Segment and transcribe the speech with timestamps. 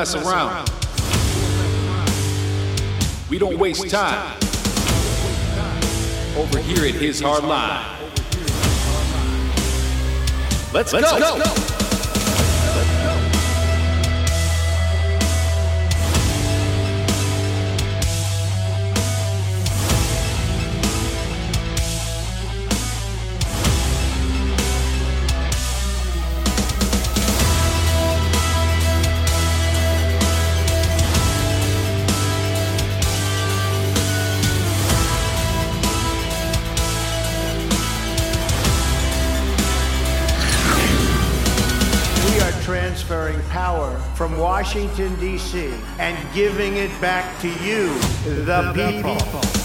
[0.00, 0.66] Mess around.
[3.28, 4.34] We don't waste time.
[6.38, 7.98] Over here at His Hard Line.
[10.72, 11.69] Let's go.
[44.70, 47.88] Washington, D.C., and giving it back to you,
[48.44, 49.16] the, people.
[49.16, 49.59] Welcome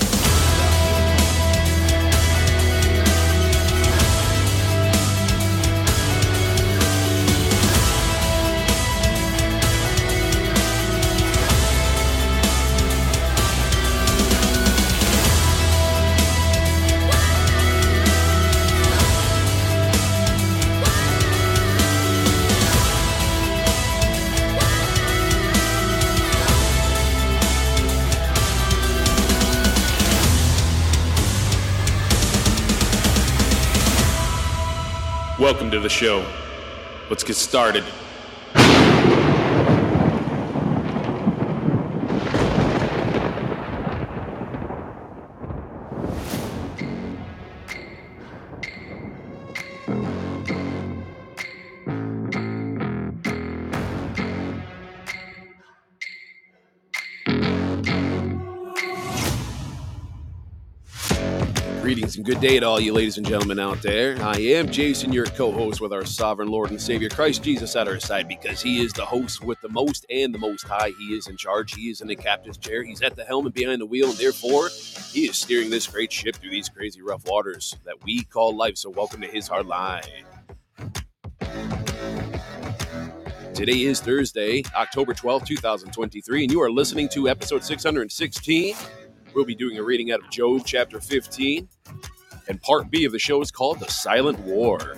[35.75, 36.25] to the show.
[37.09, 37.83] Let's get started.
[61.85, 64.19] Greetings and good day to all you ladies and gentlemen out there.
[64.23, 67.87] I am Jason, your co host with our sovereign Lord and Savior, Christ Jesus, at
[67.87, 70.93] our side because he is the host with the most and the most high.
[70.97, 71.75] He is in charge.
[71.75, 72.81] He is in the captain's chair.
[72.83, 74.69] He's at the helm and behind the wheel, and therefore,
[75.11, 78.77] he is steering this great ship through these crazy rough waters that we call life.
[78.77, 80.01] So, welcome to his hard line.
[83.53, 88.73] Today is Thursday, October 12th, 2023, and you are listening to episode 616.
[89.35, 91.67] We'll be doing a reading out of Job chapter 15.
[92.47, 94.97] And part B of the show is called The Silent War.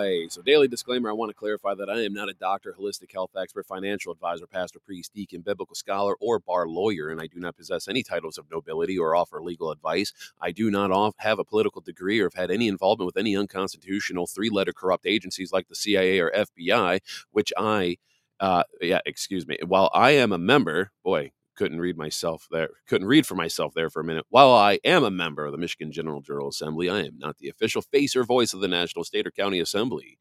[0.00, 0.32] Right.
[0.32, 3.30] So, daily disclaimer I want to clarify that I am not a doctor, holistic health
[3.36, 7.56] expert, financial advisor, pastor, priest, deacon, biblical scholar, or bar lawyer, and I do not
[7.56, 10.12] possess any titles of nobility or offer legal advice.
[10.40, 13.36] I do not off- have a political degree or have had any involvement with any
[13.36, 17.00] unconstitutional three letter corrupt agencies like the CIA or FBI,
[17.30, 17.96] which I,
[18.40, 19.58] uh, yeah, excuse me.
[19.66, 23.90] While I am a member, boy, couldn't read myself there, couldn't read for myself there
[23.90, 24.24] for a minute.
[24.30, 27.48] While I am a member of the Michigan General Jural Assembly, I am not the
[27.48, 30.18] official face or voice of the National State or County Assembly.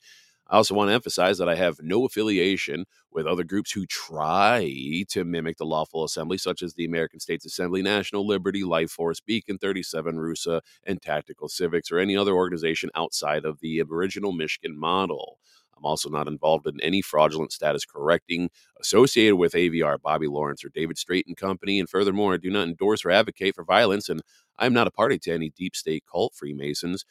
[0.50, 5.04] I also want to emphasize that I have no affiliation with other groups who try
[5.10, 9.20] to mimic the lawful assembly, such as the American States Assembly, National Liberty, Life Force,
[9.20, 14.80] Beacon 37, RUSA, and Tactical Civics, or any other organization outside of the original Michigan
[14.80, 15.38] model.
[15.78, 20.70] I'm also not involved in any fraudulent status correcting associated with AVR, Bobby Lawrence, or
[20.70, 21.80] David Straight and Company.
[21.80, 24.22] And furthermore, I do not endorse or advocate for violence, and
[24.58, 27.06] I'm not a party to any deep state cult Freemasons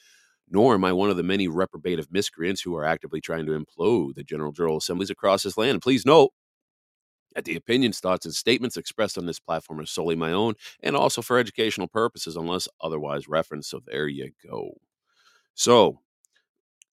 [0.49, 4.15] nor am I one of the many reprobative miscreants who are actively trying to implode
[4.15, 5.73] the General Jural Assemblies across this land.
[5.73, 6.31] And please note
[7.35, 10.97] that the opinions, thoughts, and statements expressed on this platform are solely my own and
[10.97, 13.71] also for educational purposes unless otherwise referenced.
[13.71, 14.73] So there you go.
[15.55, 16.01] So,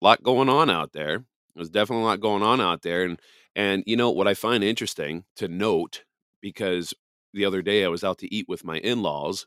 [0.01, 1.25] lot going on out there.
[1.55, 3.03] There's definitely a lot going on out there.
[3.03, 3.19] And
[3.55, 6.03] and you know what I find interesting to note,
[6.41, 6.93] because
[7.33, 9.45] the other day I was out to eat with my in-laws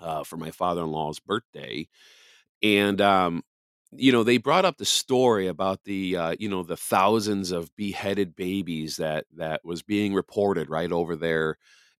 [0.00, 1.86] uh, for my father-in-law's birthday
[2.62, 3.42] and um
[3.92, 7.74] you know they brought up the story about the uh you know the thousands of
[7.76, 11.56] beheaded babies that that was being reported right over there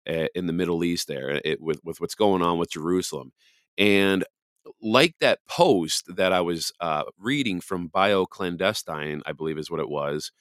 [0.09, 3.32] uh, in the middle east there it, with with what's going on with jerusalem
[3.79, 4.25] and
[4.82, 9.88] like that post that i was uh reading from bioclandestine i believe is what it
[9.88, 10.32] was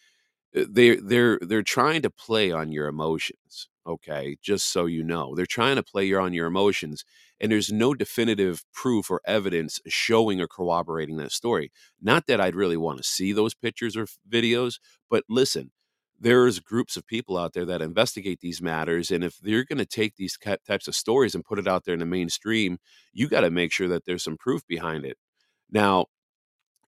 [0.57, 5.35] uh, they're they're they're trying to play on your emotions okay just so you know.
[5.35, 7.03] They're trying to play on your emotions
[7.41, 11.71] and there's no definitive proof or evidence showing or corroborating that story.
[12.01, 14.79] Not that i'd really want to see those pictures or videos
[15.09, 15.71] but listen
[16.23, 19.85] there's groups of people out there that investigate these matters and if they're going to
[19.85, 22.79] take these types of stories and put it out there in the mainstream
[23.13, 25.17] you got to make sure that there's some proof behind it
[25.71, 26.07] now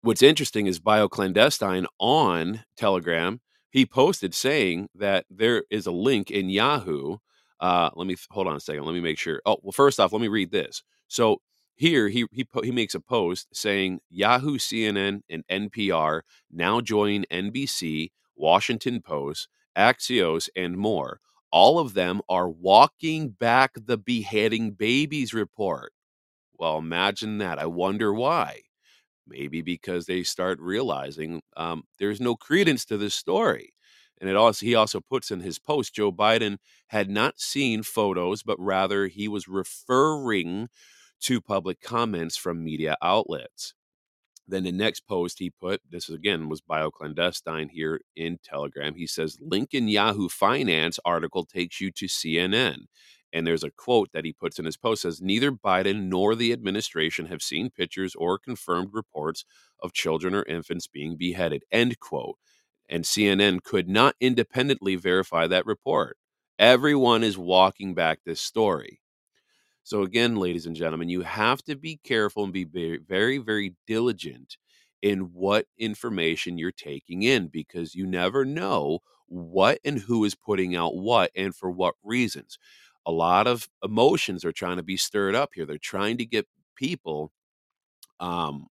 [0.02, 3.40] what's interesting is bioclandestine on telegram
[3.70, 7.16] he posted saying that there is a link in yahoo
[7.60, 8.84] Uh, let me hold on a second.
[8.84, 9.40] Let me make sure.
[9.46, 10.82] Oh, well, first off, let me read this.
[11.08, 11.38] So
[11.76, 18.10] here he he he makes a post saying Yahoo, CNN, and NPR now join NBC,
[18.36, 21.20] Washington Post, Axios, and more.
[21.50, 25.92] All of them are walking back the beheading babies report.
[26.58, 27.58] Well, imagine that.
[27.58, 28.62] I wonder why.
[29.26, 33.72] Maybe because they start realizing um, there's no credence to this story.
[34.20, 36.58] And it also he also puts in his post Joe Biden
[36.88, 40.68] had not seen photos, but rather he was referring
[41.22, 43.74] to public comments from media outlets.
[44.52, 48.94] Then the next post he put, this again was bioclandestine here in Telegram.
[48.94, 52.80] He says, Link in Yahoo Finance article takes you to CNN.
[53.32, 56.52] And there's a quote that he puts in his post says, Neither Biden nor the
[56.52, 59.46] administration have seen pictures or confirmed reports
[59.80, 61.62] of children or infants being beheaded.
[61.72, 62.36] End quote.
[62.90, 66.18] And CNN could not independently verify that report.
[66.58, 69.00] Everyone is walking back this story.
[69.82, 74.56] So, again, ladies and gentlemen, you have to be careful and be very, very, diligent
[75.02, 80.76] in what information you're taking in because you never know what and who is putting
[80.76, 82.58] out what and for what reasons.
[83.06, 85.66] A lot of emotions are trying to be stirred up here.
[85.66, 86.46] They're trying to get
[86.76, 87.32] people,
[88.20, 88.66] um,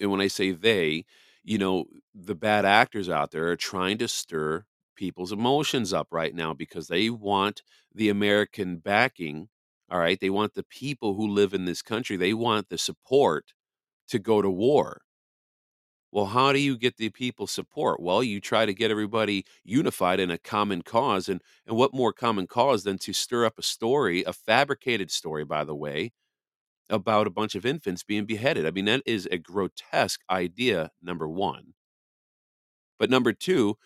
[0.00, 1.04] and when I say they,
[1.44, 4.64] you know, the bad actors out there are trying to stir
[4.96, 7.62] people's emotions up right now because they want
[7.94, 9.48] the American backing
[9.90, 10.18] all right.
[10.18, 13.52] They want the people who live in this country, they want the support
[14.08, 15.02] to go to war.
[16.14, 18.00] Well, how do you get the people support?
[18.00, 21.28] Well, you try to get everybody unified in a common cause.
[21.28, 25.44] And, and what more common cause than to stir up a story, a fabricated story,
[25.44, 26.12] by the way,
[26.88, 28.64] about a bunch of infants being beheaded?
[28.64, 31.74] I mean, that is a grotesque idea, number one.
[32.96, 33.76] But number two,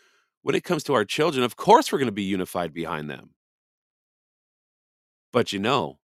[0.42, 3.30] when it comes to our children, of course we're going to be unified behind them.
[5.32, 5.98] But you know,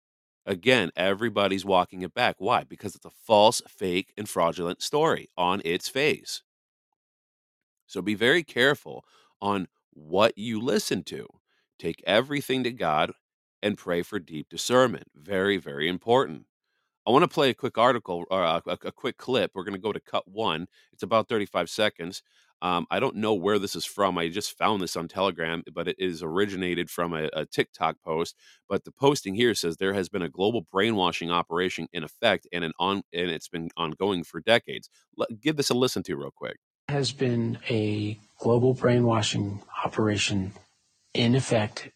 [0.46, 2.36] again, everybody's walking it back.
[2.40, 2.64] Why?
[2.64, 6.44] Because it's a false, fake, and fraudulent story on its face.
[7.86, 9.04] So be very careful
[9.42, 11.28] on what you listen to.
[11.78, 13.12] Take everything to God
[13.62, 15.08] and pray for deep discernment.
[15.16, 16.46] Very, very important.
[17.06, 19.52] I want to play a quick article or a, a, a quick clip.
[19.54, 20.68] We're going to go to cut one.
[20.94, 22.22] It's about 35 seconds.
[22.62, 24.20] Um, I don't know where this is from.
[24.20, 28.36] I just found this on Telegram, but it is originated from a, a, TikTok post.
[28.70, 32.64] But the posting here says there has been a global brainwashing operation in effect, and
[32.64, 34.90] an on and it's been ongoing for decades.
[35.42, 36.58] Give this a listen to real quick.
[36.88, 40.54] Has been a global brainwashing operation
[41.16, 41.90] in effect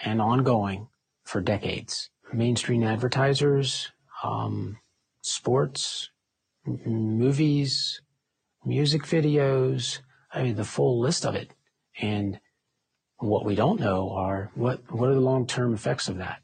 [0.00, 0.88] and ongoing
[1.24, 2.10] for decades.
[2.32, 4.78] Mainstream advertisers, um,
[5.22, 6.10] sports,
[6.66, 8.00] movies,
[8.64, 10.00] music videos,
[10.32, 11.52] I mean, the full list of it.
[12.00, 12.40] And
[13.18, 16.40] what we don't know are what, what are the long-term effects of that?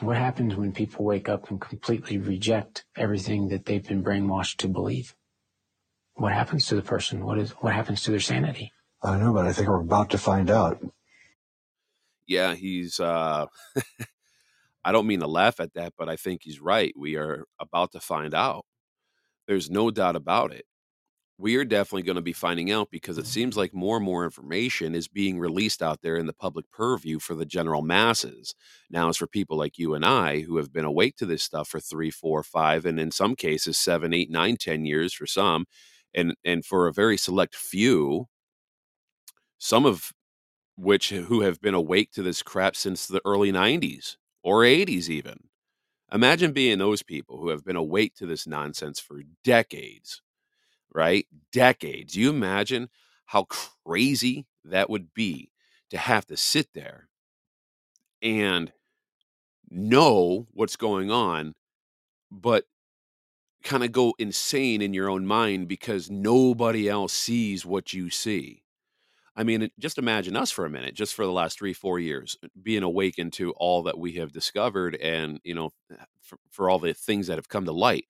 [0.00, 4.68] What happens when people wake up and completely reject everything that they've been brainwashed to
[4.68, 5.14] believe?
[6.14, 7.24] What happens to the person?
[7.24, 8.72] What is, what happens to their sanity?
[9.02, 10.80] I don't know, but I think we're about to find out.
[12.26, 13.46] Yeah, he's, uh,
[14.88, 16.94] I don't mean to laugh at that, but I think he's right.
[16.96, 18.64] We are about to find out.
[19.46, 20.64] There's no doubt about it
[21.38, 24.24] we are definitely going to be finding out because it seems like more and more
[24.24, 28.56] information is being released out there in the public purview for the general masses.
[28.90, 31.68] Now, it's for people like you and I who have been awake to this stuff
[31.68, 35.66] for three, four, five, and in some cases, seven, eight, nine, ten years for some,
[36.12, 38.26] and and for a very select few,
[39.58, 40.12] some of
[40.76, 44.16] which who have been awake to this crap since the early 90s
[44.48, 45.44] or 80s even.
[46.12, 50.22] Imagine being those people who have been awake to this nonsense for decades
[50.94, 51.26] right?
[51.52, 52.16] Decades.
[52.16, 52.88] You imagine
[53.26, 53.46] how
[53.84, 55.50] crazy that would be
[55.90, 57.08] to have to sit there
[58.22, 58.72] and
[59.70, 61.54] know what's going on,
[62.30, 62.64] but
[63.62, 68.62] kind of go insane in your own mind because nobody else sees what you see.
[69.38, 72.36] I mean, just imagine us for a minute, just for the last three, four years,
[72.42, 75.70] uh, being awakened to all that we have discovered and, you know,
[76.20, 78.06] for, for all the things that have come to light.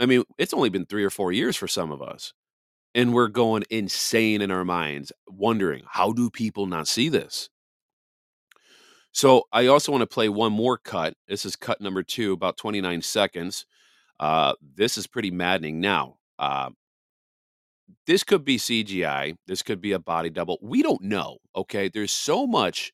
[0.00, 2.32] I mean, it's only been three or four years for some of us.
[2.94, 7.50] And we're going insane in our minds, wondering how do people not see this?
[9.12, 11.14] So I also want to play one more cut.
[11.28, 13.66] This is cut number two, about 29 seconds.
[14.18, 15.80] Uh, this is pretty maddening.
[15.80, 16.70] Now, uh,
[18.06, 19.36] this could be CGI.
[19.46, 20.58] This could be a body double.
[20.62, 21.38] We don't know.
[21.56, 21.88] Okay.
[21.88, 22.92] There's so much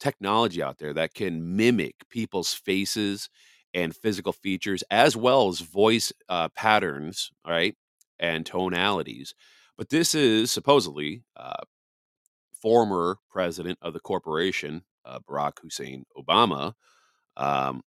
[0.00, 3.28] technology out there that can mimic people's faces
[3.72, 7.74] and physical features as well as voice uh, patterns, right,
[8.18, 9.34] and tonalities.
[9.76, 11.64] But this is supposedly uh,
[12.60, 16.74] former president of the corporation, uh, Barack Hussein Obama,
[17.36, 17.82] um,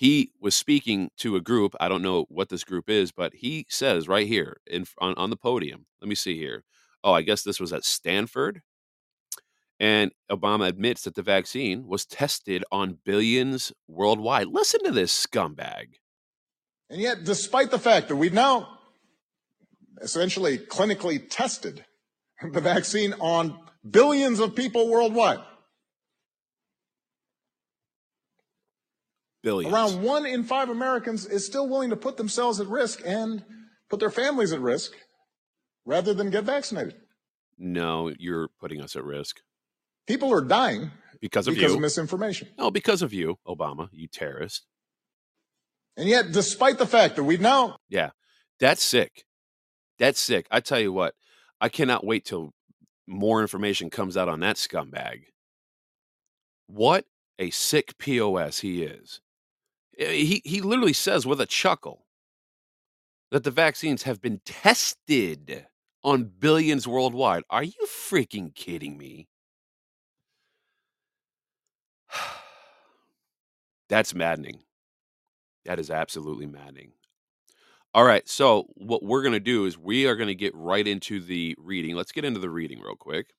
[0.00, 1.74] he was speaking to a group.
[1.78, 5.28] I don't know what this group is, but he says right here in on, on
[5.28, 5.84] the podium.
[6.00, 6.64] Let me see here.
[7.04, 8.62] Oh, I guess this was at Stanford.
[9.78, 14.46] And Obama admits that the vaccine was tested on billions worldwide.
[14.46, 15.96] Listen to this scumbag.
[16.88, 18.78] And yet, despite the fact that we've now
[20.00, 21.84] essentially clinically tested
[22.52, 23.58] the vaccine on
[23.90, 25.40] billions of people worldwide,
[29.42, 29.72] Billions.
[29.72, 33.42] around one in five Americans is still willing to put themselves at risk and
[33.88, 34.92] put their families at risk
[35.84, 36.94] rather than get vaccinated.
[37.58, 39.40] No, you're putting us at risk
[40.06, 41.76] People are dying because of because you.
[41.76, 42.48] of misinformation.
[42.58, 44.66] no, because of you, Obama, you terrorist.
[45.96, 48.10] And yet, despite the fact that we've now Yeah,
[48.58, 49.24] that's sick.
[49.98, 50.46] That's sick.
[50.50, 51.14] I tell you what,
[51.60, 52.52] I cannot wait till
[53.06, 55.24] more information comes out on that scumbag.
[56.66, 57.04] What
[57.38, 59.20] a sick POS he is.
[60.08, 62.06] He he literally says with a chuckle
[63.30, 65.66] that the vaccines have been tested
[66.02, 67.44] on billions worldwide.
[67.50, 69.28] Are you freaking kidding me?
[73.88, 74.60] That's maddening.
[75.64, 76.92] That is absolutely maddening.
[77.92, 78.28] All right.
[78.28, 81.56] So, what we're going to do is we are going to get right into the
[81.58, 81.96] reading.
[81.96, 83.32] Let's get into the reading real quick.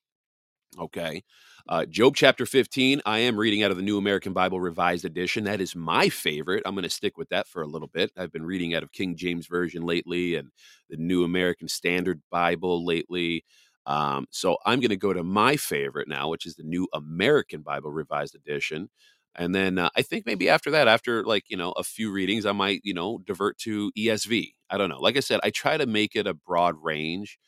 [0.80, 1.24] Okay.
[1.72, 3.00] Uh, Job chapter 15.
[3.06, 5.46] I am reading out of the New American Bible Revised Edition.
[5.46, 6.63] That is my favorite.
[6.66, 8.12] I'm going to stick with that for a little bit.
[8.18, 10.51] I've been reading out of King James Version lately and
[10.90, 13.46] the New American Standard Bible lately.
[13.86, 17.62] Um, so I'm going to go to my favorite now, which is the New American
[17.62, 18.90] Bible Revised Edition.
[19.38, 22.46] And then uh, I think maybe after that, after like, you know, a few readings,
[22.46, 24.56] I might, you know, divert to ESV.
[24.70, 25.00] I don't know.
[25.00, 27.40] Like I said, I try to make it a broad range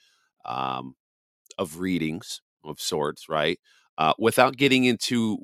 [0.46, 0.96] um,
[1.58, 3.60] of readings of sorts, right?
[3.98, 5.38] Uh, without getting into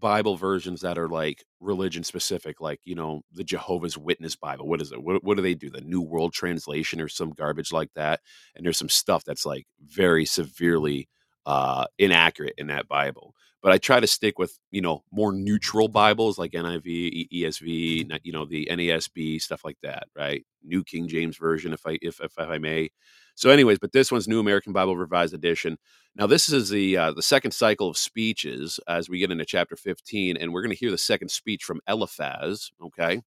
[0.00, 4.66] Bible versions that are like religion specific, like, you know, the Jehovah's Witness Bible.
[4.66, 5.02] What is it?
[5.02, 5.70] What, what do they do?
[5.70, 8.20] The New World Translation or some garbage like that.
[8.56, 11.08] And there's some stuff that's like very severely
[11.46, 13.34] uh, inaccurate in that Bible.
[13.62, 18.32] But I try to stick with, you know, more neutral Bibles like NIV, ESV, you
[18.32, 20.44] know, the NASB, stuff like that, right?
[20.64, 22.90] New King James Version, if I if if I may.
[23.34, 25.78] So, anyways, but this one's New American Bible Revised Edition.
[26.16, 29.76] Now, this is the uh, the second cycle of speeches as we get into chapter
[29.76, 32.70] 15, and we're going to hear the second speech from Eliphaz.
[32.82, 33.22] Okay.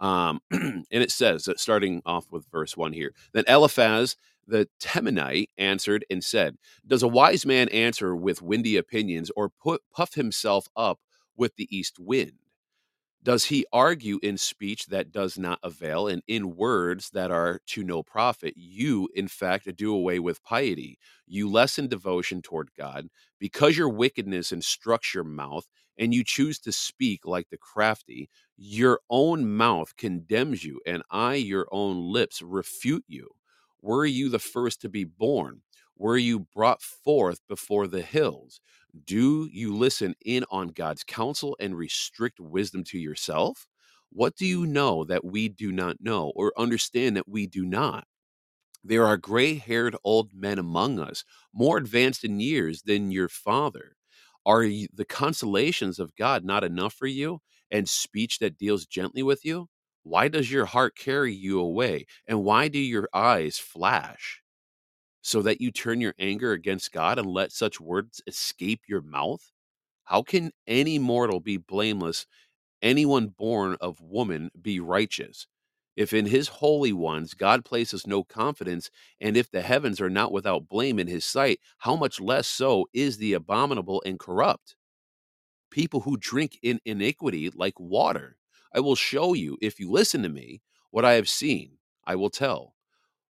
[0.00, 5.48] Um, and it says, that starting off with verse 1 here, then Eliphaz the Temanite
[5.56, 6.56] answered and said,
[6.86, 11.00] Does a wise man answer with windy opinions or put, puff himself up
[11.36, 12.32] with the east wind?
[13.22, 17.84] Does he argue in speech that does not avail and in words that are to
[17.84, 18.54] no profit?
[18.56, 20.98] You, in fact, do away with piety.
[21.26, 23.08] You lessen devotion toward God
[23.38, 25.66] because your wickedness instructs your mouth
[25.98, 28.30] and you choose to speak like the crafty.
[28.56, 33.28] Your own mouth condemns you, and I, your own lips, refute you.
[33.82, 35.62] Were you the first to be born?
[35.96, 38.60] Were you brought forth before the hills?
[39.04, 43.66] Do you listen in on God's counsel and restrict wisdom to yourself?
[44.10, 44.70] What do you mm.
[44.70, 48.04] know that we do not know, or understand that we do not?
[48.82, 53.96] There are gray haired old men among us, more advanced in years than your father.
[54.46, 59.44] Are the consolations of God not enough for you, and speech that deals gently with
[59.44, 59.68] you?
[60.02, 64.42] Why does your heart carry you away, and why do your eyes flash?
[65.22, 69.52] So that you turn your anger against God and let such words escape your mouth?
[70.04, 72.26] How can any mortal be blameless,
[72.82, 75.46] anyone born of woman be righteous?
[75.96, 80.32] If in his holy ones God places no confidence, and if the heavens are not
[80.32, 84.76] without blame in his sight, how much less so is the abominable and corrupt?
[85.70, 88.36] People who drink in iniquity like water.
[88.74, 92.30] I will show you, if you listen to me, what I have seen, I will
[92.30, 92.74] tell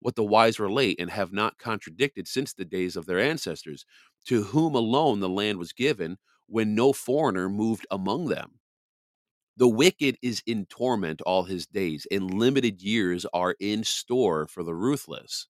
[0.01, 3.85] what the wise relate and have not contradicted since the days of their ancestors,
[4.27, 8.59] to whom alone the land was given when no foreigner moved among them.
[9.57, 14.63] The wicked is in torment all his days, and limited years are in store for
[14.63, 15.49] the ruthless.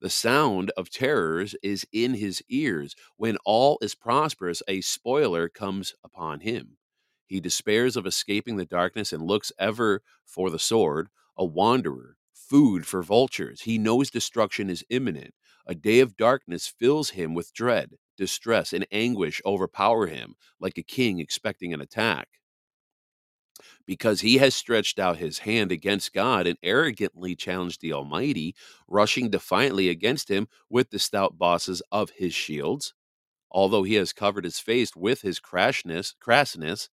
[0.00, 2.94] The sound of terrors is in his ears.
[3.16, 6.76] When all is prosperous, a spoiler comes upon him.
[7.26, 12.18] He despairs of escaping the darkness and looks ever for the sword, a wanderer,
[12.54, 13.62] food for vultures.
[13.62, 15.34] He knows destruction is imminent.
[15.66, 17.96] A day of darkness fills him with dread.
[18.16, 22.28] Distress and anguish overpower him like a king expecting an attack
[23.86, 28.54] because he has stretched out his hand against God and arrogantly challenged the Almighty,
[28.88, 32.94] rushing defiantly against him with the stout bosses of his shields.
[33.50, 36.88] although he has covered his face with his crashness, crassness,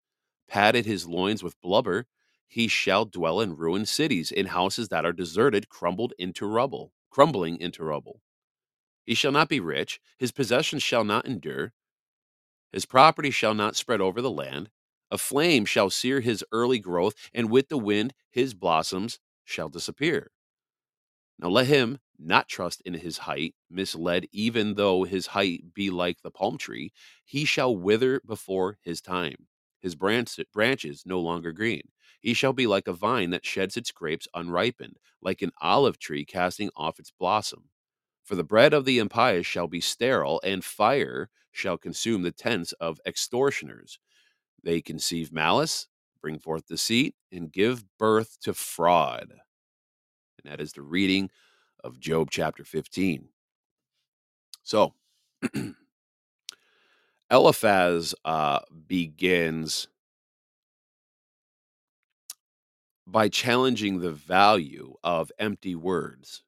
[0.47, 2.07] padded his loins with blubber,
[2.51, 7.57] he shall dwell in ruined cities, in houses that are deserted, crumbled into rubble, crumbling
[7.57, 8.21] into rubble.
[9.05, 11.71] He shall not be rich, his possessions shall not endure,
[12.73, 14.69] his property shall not spread over the land.
[15.09, 20.31] A flame shall sear his early growth, and with the wind his blossoms shall disappear.
[21.39, 26.21] Now let him not trust in his height, misled even though his height be like
[26.21, 26.91] the palm tree,
[27.23, 29.47] he shall wither before his time.
[29.81, 31.89] His branch, branches no longer green.
[32.21, 36.23] He shall be like a vine that sheds its grapes unripened, like an olive tree
[36.23, 37.69] casting off its blossom.
[38.23, 42.71] For the bread of the impious shall be sterile, and fire shall consume the tents
[42.73, 43.99] of extortioners.
[44.63, 45.87] They conceive malice,
[46.21, 49.31] bring forth deceit, and give birth to fraud.
[50.43, 51.29] And that is the reading
[51.83, 53.29] of Job chapter 15.
[54.63, 54.93] So,
[57.31, 59.87] Eliphaz uh, begins
[63.07, 66.43] by challenging the value of empty words,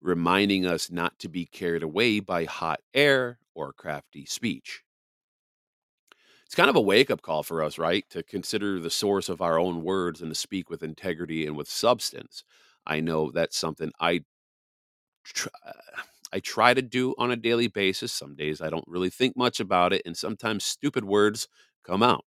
[0.00, 4.82] reminding us not to be carried away by hot air or crafty speech.
[6.46, 8.08] It's kind of a wake up call for us, right?
[8.10, 11.68] To consider the source of our own words and to speak with integrity and with
[11.68, 12.44] substance.
[12.86, 14.24] I know that's something I
[15.24, 15.50] try,
[16.34, 18.12] I try to do on a daily basis.
[18.12, 21.46] Some days I don't really think much about it, and sometimes stupid words
[21.86, 22.24] come out.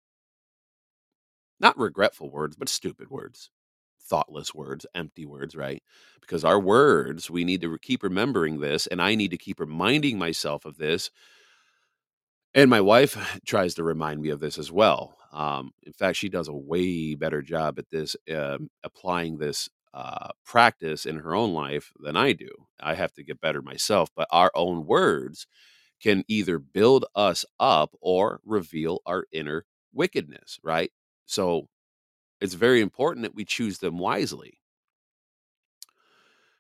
[1.59, 3.51] Not regretful words, but stupid words,
[4.03, 5.83] thoughtless words, empty words, right?
[6.21, 10.19] Because our words, we need to keep remembering this, and I need to keep reminding
[10.19, 11.11] myself of this.
[12.53, 15.17] And my wife tries to remind me of this as well.
[15.33, 20.31] Um, in fact, she does a way better job at this, um, applying this uh,
[20.45, 22.51] practice in her own life than I do.
[22.81, 25.47] I have to get better myself, but our own words
[26.03, 30.93] can either build us up or reveal our inner wickedness, right?
[31.27, 31.69] So
[32.41, 34.59] it's very important that we choose them wisely.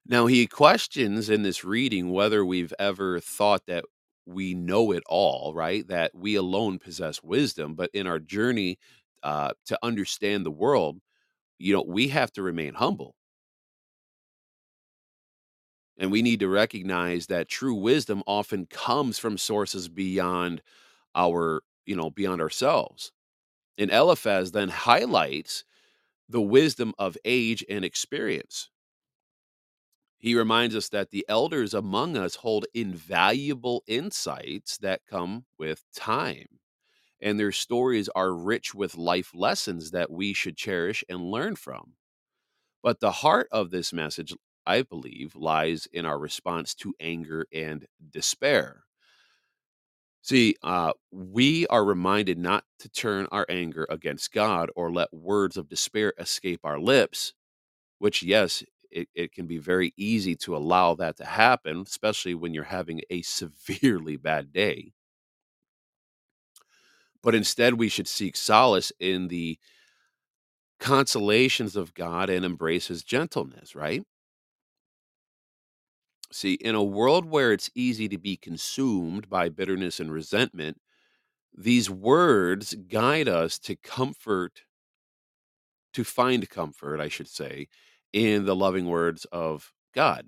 [0.06, 3.84] Now, he questions in this reading whether we've ever thought that
[4.26, 5.86] we know it all, right?
[5.88, 8.78] That we alone possess wisdom, but in our journey
[9.22, 10.98] uh, to understand the world,
[11.58, 13.16] you know, we have to remain humble.
[15.96, 20.60] And we need to recognize that true wisdom often comes from sources beyond
[21.14, 23.12] our, you know, beyond ourselves.
[23.78, 25.64] And Eliphaz then highlights
[26.28, 28.70] the wisdom of age and experience.
[30.18, 36.46] He reminds us that the elders among us hold invaluable insights that come with time.
[37.20, 41.94] And their stories are rich with life lessons that we should cherish and learn from.
[42.82, 44.34] But the heart of this message
[44.66, 48.84] I believe, lies in our response to anger and despair.
[50.22, 55.56] See, uh, we are reminded not to turn our anger against God or let words
[55.56, 57.34] of despair escape our lips,
[57.98, 62.54] which, yes, it, it can be very easy to allow that to happen, especially when
[62.54, 64.92] you're having a severely bad day.
[67.22, 69.58] But instead, we should seek solace in the
[70.78, 74.04] consolations of God and embrace his gentleness, right?
[76.34, 80.80] See, in a world where it's easy to be consumed by bitterness and resentment,
[81.56, 84.62] these words guide us to comfort,
[85.92, 87.68] to find comfort, I should say,
[88.12, 90.26] in the loving words of God,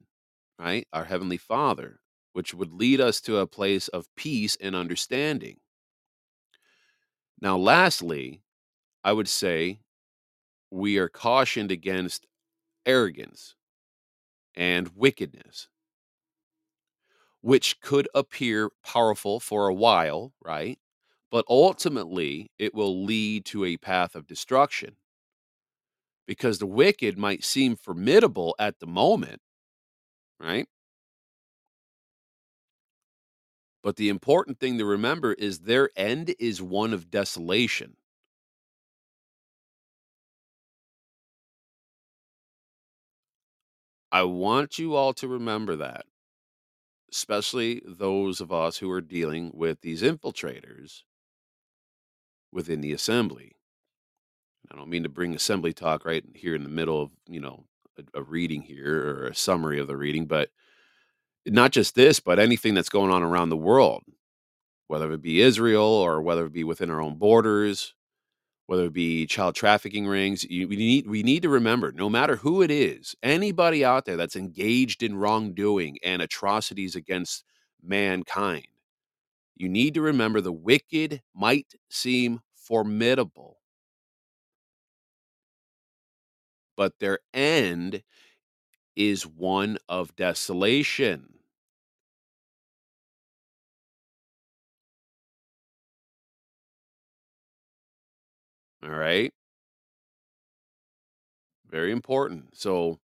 [0.60, 0.86] right?
[0.92, 1.98] Our Heavenly Father,
[2.34, 5.56] which would lead us to a place of peace and understanding.
[7.40, 8.44] Now, lastly,
[9.02, 9.80] I would say
[10.70, 12.28] we are cautioned against
[12.86, 13.56] arrogance
[14.54, 15.66] and wickedness
[17.46, 20.80] which could appear powerful for a while, right?
[21.30, 24.96] But ultimately, it will lead to a path of destruction
[26.26, 29.40] because the wicked might seem formidable at the moment,
[30.40, 30.66] right?
[33.82, 37.96] But the important thing to remember is their end is one of desolation.
[44.10, 46.06] I want you all to remember that
[47.16, 51.02] especially those of us who are dealing with these infiltrators
[52.52, 53.52] within the assembly.
[54.70, 57.64] I don't mean to bring assembly talk right here in the middle of, you know,
[57.98, 60.50] a, a reading here or a summary of the reading, but
[61.46, 64.02] not just this, but anything that's going on around the world,
[64.88, 67.94] whether it be Israel or whether it be within our own borders,
[68.66, 70.44] whether it be child trafficking rings.
[70.44, 74.16] You, we need we need to remember, no matter who it is, anybody out there
[74.16, 77.44] that's engaged in wrongdoing and atrocities against
[77.82, 78.66] mankind,
[79.56, 83.58] You need to remember the wicked might seem formidable,
[86.76, 88.02] but their end
[88.96, 91.35] is one of desolation.
[98.86, 99.32] All right.
[101.68, 102.56] Very important.
[102.56, 103.00] So,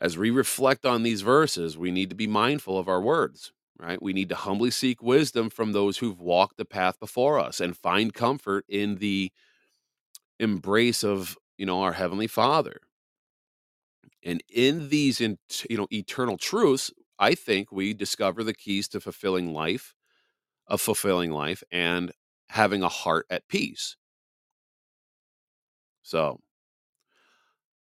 [0.00, 4.02] as we reflect on these verses, we need to be mindful of our words, right?
[4.02, 7.76] We need to humbly seek wisdom from those who've walked the path before us and
[7.76, 9.30] find comfort in the
[10.38, 12.80] embrace of, you know, our heavenly Father.
[14.22, 19.00] And in these in, you know, eternal truths, I think we discover the keys to
[19.00, 19.94] fulfilling life,
[20.66, 22.12] of fulfilling life and
[22.50, 23.96] having a heart at peace.
[26.02, 26.40] So,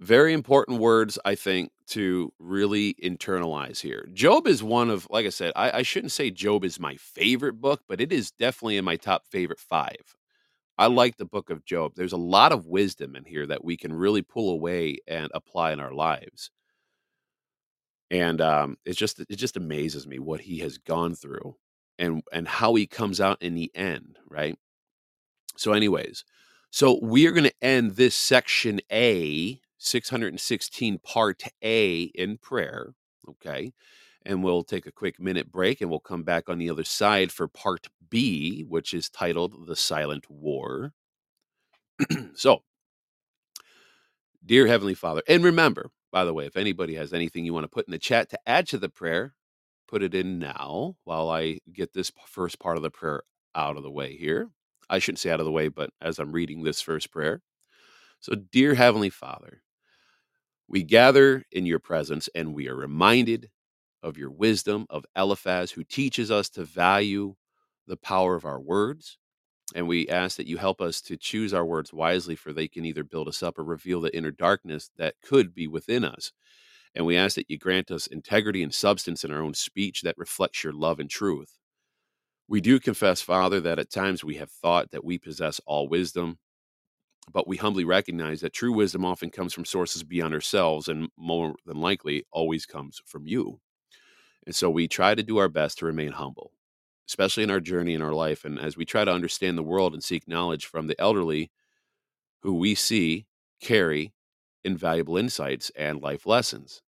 [0.00, 4.08] very important words, I think, to really internalize here.
[4.12, 7.60] Job is one of, like I said, I, I, shouldn't say Job is my favorite
[7.60, 10.16] book, but it is definitely in my top favorite five.
[10.78, 11.92] I like the book of Job.
[11.94, 15.72] There's a lot of wisdom in here that we can really pull away and apply
[15.72, 16.50] in our lives.
[18.10, 21.56] And um, it's just it just amazes me what he has gone through
[21.98, 24.56] and and how he comes out in the end, right?
[25.56, 26.24] So, anyways,
[26.70, 32.94] so we are going to end this section A 616 part A in prayer.
[33.28, 33.72] Okay.
[34.24, 37.30] And we'll take a quick minute break and we'll come back on the other side
[37.30, 40.92] for part B, which is titled The Silent War.
[42.34, 42.62] so,
[44.44, 47.68] dear Heavenly Father, and remember, by the way, if anybody has anything you want to
[47.68, 49.34] put in the chat to add to the prayer,
[49.88, 53.22] put it in now while I get this first part of the prayer
[53.54, 54.50] out of the way here.
[54.88, 57.42] I shouldn't say out of the way, but as I'm reading this first prayer.
[58.20, 59.62] So, dear Heavenly Father,
[60.68, 63.50] we gather in your presence and we are reminded
[64.02, 67.34] of your wisdom of Eliphaz, who teaches us to value
[67.86, 69.18] the power of our words.
[69.74, 72.84] And we ask that you help us to choose our words wisely, for they can
[72.84, 76.32] either build us up or reveal the inner darkness that could be within us.
[76.94, 80.16] And we ask that you grant us integrity and substance in our own speech that
[80.16, 81.58] reflects your love and truth.
[82.48, 86.38] We do confess, Father, that at times we have thought that we possess all wisdom,
[87.32, 91.56] but we humbly recognize that true wisdom often comes from sources beyond ourselves and more
[91.66, 93.60] than likely always comes from you.
[94.46, 96.52] And so we try to do our best to remain humble,
[97.08, 98.44] especially in our journey in our life.
[98.44, 101.50] And as we try to understand the world and seek knowledge from the elderly
[102.42, 103.26] who we see
[103.60, 104.12] carry
[104.64, 106.82] invaluable insights and life lessons.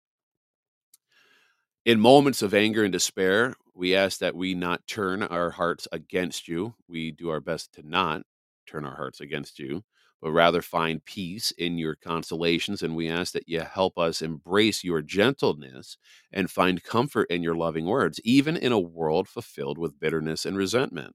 [1.85, 6.47] In moments of anger and despair, we ask that we not turn our hearts against
[6.47, 6.75] you.
[6.87, 8.23] We do our best to not
[8.67, 9.83] turn our hearts against you
[10.21, 12.81] but rather find peace in your consolations.
[12.81, 15.97] And we ask that you help us embrace your gentleness
[16.31, 20.57] and find comfort in your loving words, even in a world fulfilled with bitterness and
[20.57, 21.13] resentment.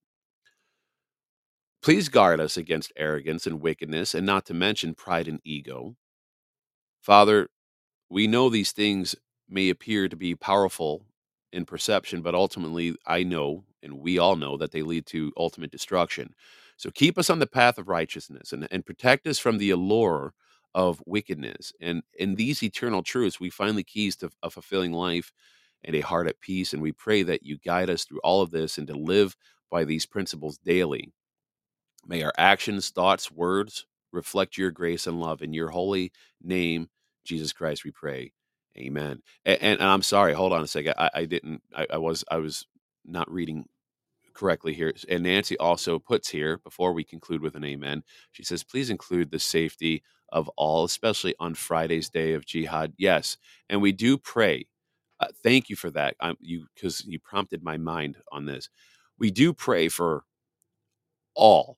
[1.83, 5.95] Please guard us against arrogance and wickedness, and not to mention pride and ego.
[7.03, 7.49] Father,
[8.11, 9.17] we know these things
[9.49, 11.07] may appear to be powerful
[11.53, 15.71] in perception, but ultimately, I know, and we all know, that they lead to ultimate
[15.71, 16.35] destruction.
[16.77, 20.33] So keep us on the path of righteousness and, and protect us from the allure
[20.75, 21.73] of wickedness.
[21.81, 25.33] And in these eternal truths, we find the keys to a fulfilling life
[25.85, 26.73] and a heart at peace.
[26.73, 29.37] And we pray that you guide us through all of this and to live
[29.71, 31.13] by these principles daily.
[32.07, 35.43] May our actions, thoughts, words reflect your grace and love.
[35.43, 36.89] In your holy name,
[37.25, 38.33] Jesus Christ, we pray.
[38.79, 39.23] Amen.
[39.45, 40.95] And, and I'm sorry, hold on a second.
[40.97, 42.67] I, I didn't, I, I was, I was
[43.05, 43.67] not reading
[44.33, 44.93] correctly here.
[45.09, 49.31] And Nancy also puts here, before we conclude with an amen, she says, please include
[49.31, 52.93] the safety of all, especially on Friday's day of jihad.
[52.97, 53.37] Yes.
[53.69, 54.67] And we do pray.
[55.19, 56.15] Uh, thank you for that.
[56.21, 58.71] I'm, you because you prompted my mind on this.
[59.19, 60.25] We do pray for
[61.35, 61.77] all,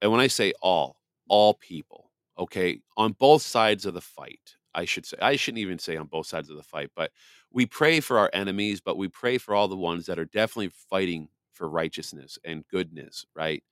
[0.00, 2.10] and when I say all, all people.
[2.38, 4.56] Okay, on both sides of the fight.
[4.76, 5.16] I should say.
[5.20, 7.10] I shouldn't even say on both sides of the fight, but
[7.50, 10.70] we pray for our enemies, but we pray for all the ones that are definitely
[10.90, 13.64] fighting for righteousness and goodness, right?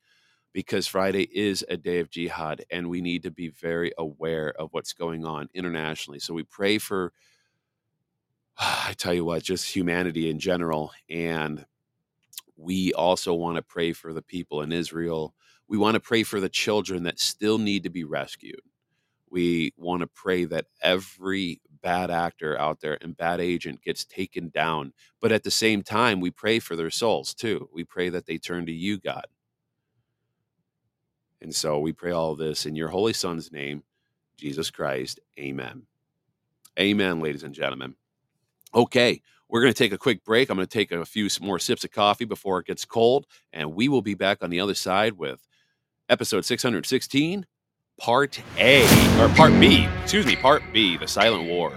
[0.54, 4.72] Because Friday is a day of jihad and we need to be very aware of
[4.72, 6.20] what's going on internationally.
[6.20, 7.12] So we pray for,
[8.58, 10.90] I tell you what, just humanity in general.
[11.10, 11.66] And
[12.56, 15.34] we also want to pray for the people in Israel.
[15.68, 18.60] We want to pray for the children that still need to be rescued.
[19.34, 24.48] We want to pray that every bad actor out there and bad agent gets taken
[24.50, 24.92] down.
[25.20, 27.68] But at the same time, we pray for their souls too.
[27.72, 29.26] We pray that they turn to you, God.
[31.40, 33.82] And so we pray all this in your holy son's name,
[34.36, 35.18] Jesus Christ.
[35.36, 35.82] Amen.
[36.78, 37.96] Amen, ladies and gentlemen.
[38.72, 40.48] Okay, we're going to take a quick break.
[40.48, 43.74] I'm going to take a few more sips of coffee before it gets cold, and
[43.74, 45.44] we will be back on the other side with
[46.08, 47.44] episode 616,
[48.00, 48.84] part A,
[49.20, 51.72] or part B, excuse me, part B, The Silent War.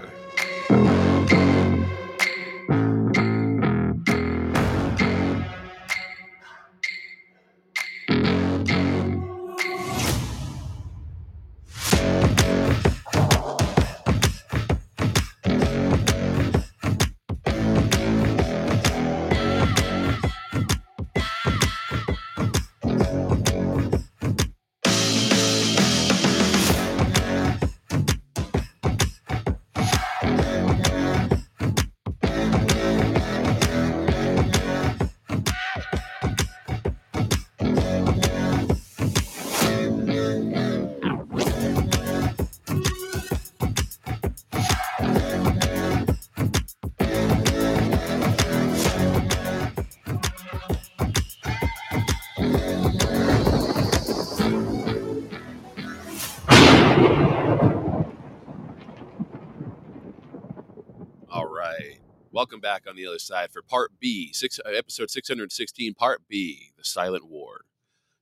[62.98, 67.62] The other side for part B, six, uh, episode 616, part B, The Silent War.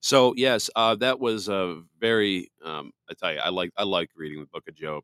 [0.01, 4.11] So, yes, uh, that was a very, um, I tell you, I like, I like
[4.15, 5.03] reading the book of Job.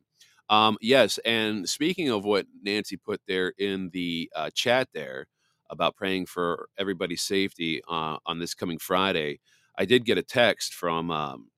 [0.48, 5.26] Um, yes, and speaking of what Nancy put there in the uh, chat there
[5.70, 9.40] about praying for everybody's safety uh, on this coming Friday,
[9.78, 11.48] I did get a text from um,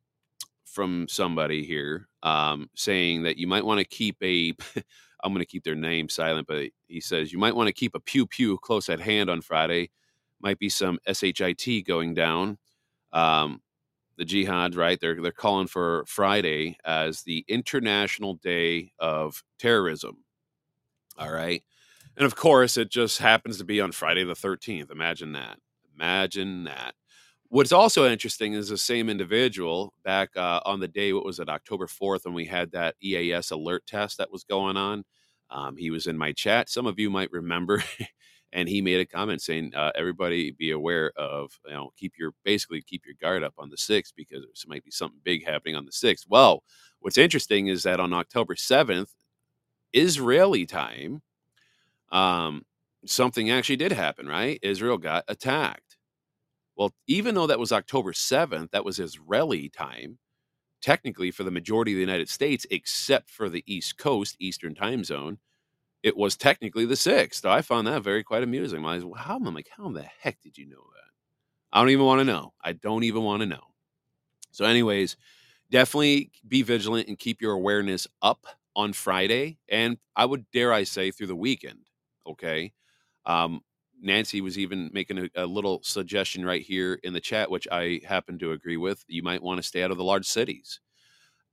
[0.64, 4.54] from somebody here um, saying that you might want to keep a
[5.24, 7.94] I'm going to keep their name silent, but he says you might want to keep
[7.94, 9.90] a pew pew close at hand on Friday.
[10.40, 12.58] Might be some shit going down.
[13.12, 13.62] Um,
[14.16, 15.00] the jihad, right?
[15.00, 20.18] They're they're calling for Friday as the International Day of Terrorism.
[21.18, 21.62] All right,
[22.16, 24.90] and of course, it just happens to be on Friday the 13th.
[24.90, 25.58] Imagine that.
[25.96, 26.94] Imagine that.
[27.48, 31.48] What's also interesting is the same individual back uh, on the day, what was it,
[31.48, 35.04] October 4th, when we had that EAS alert test that was going on.
[35.50, 36.68] Um, he was in my chat.
[36.70, 37.82] Some of you might remember,
[38.52, 42.32] and he made a comment saying, uh, "Everybody be aware of, you know, keep your
[42.44, 45.76] basically keep your guard up on the sixth because there might be something big happening
[45.76, 46.62] on the sixth." Well,
[47.00, 49.10] what's interesting is that on October 7th,
[49.92, 51.22] Israeli time,
[52.12, 52.64] um,
[53.06, 54.26] something actually did happen.
[54.28, 55.96] Right, Israel got attacked.
[56.76, 60.18] Well, even though that was October 7th, that was Israeli time,
[60.84, 65.02] technically for the majority of the United States, except for the East Coast, Eastern time
[65.02, 65.38] zone,
[66.02, 67.40] it was technically the 6th.
[67.40, 68.84] So I found that very quite amusing.
[68.84, 71.10] I was, well, how, I'm like, how the heck did you know that?
[71.72, 72.52] I don't even want to know.
[72.62, 73.62] I don't even want to know.
[74.52, 75.16] So, anyways,
[75.70, 79.56] definitely be vigilant and keep your awareness up on Friday.
[79.70, 81.88] And I would dare I say through the weekend.
[82.26, 82.74] Okay.
[83.24, 83.62] Um,
[84.04, 88.00] Nancy was even making a, a, little suggestion right here in the chat, which I
[88.06, 89.04] happen to agree with.
[89.08, 90.80] You might want to stay out of the large cities.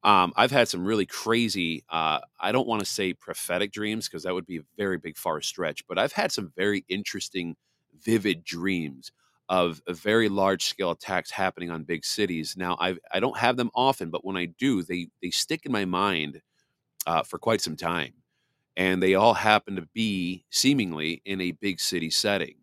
[0.04, 4.24] Um, I've had some really crazy, uh, I don't want to say prophetic dreams because
[4.24, 7.56] that would be a very big far stretch, but I've had some very interesting,
[8.04, 9.12] vivid dreams
[9.48, 12.56] of, very large scale attacks happening on big cities.
[12.58, 15.72] Now, I I don't have them often, but when I do, they they stick in
[15.72, 16.42] my mind
[17.06, 18.14] uh, for quite some time
[18.78, 22.56] and they all happen to be seemingly in a big city setting.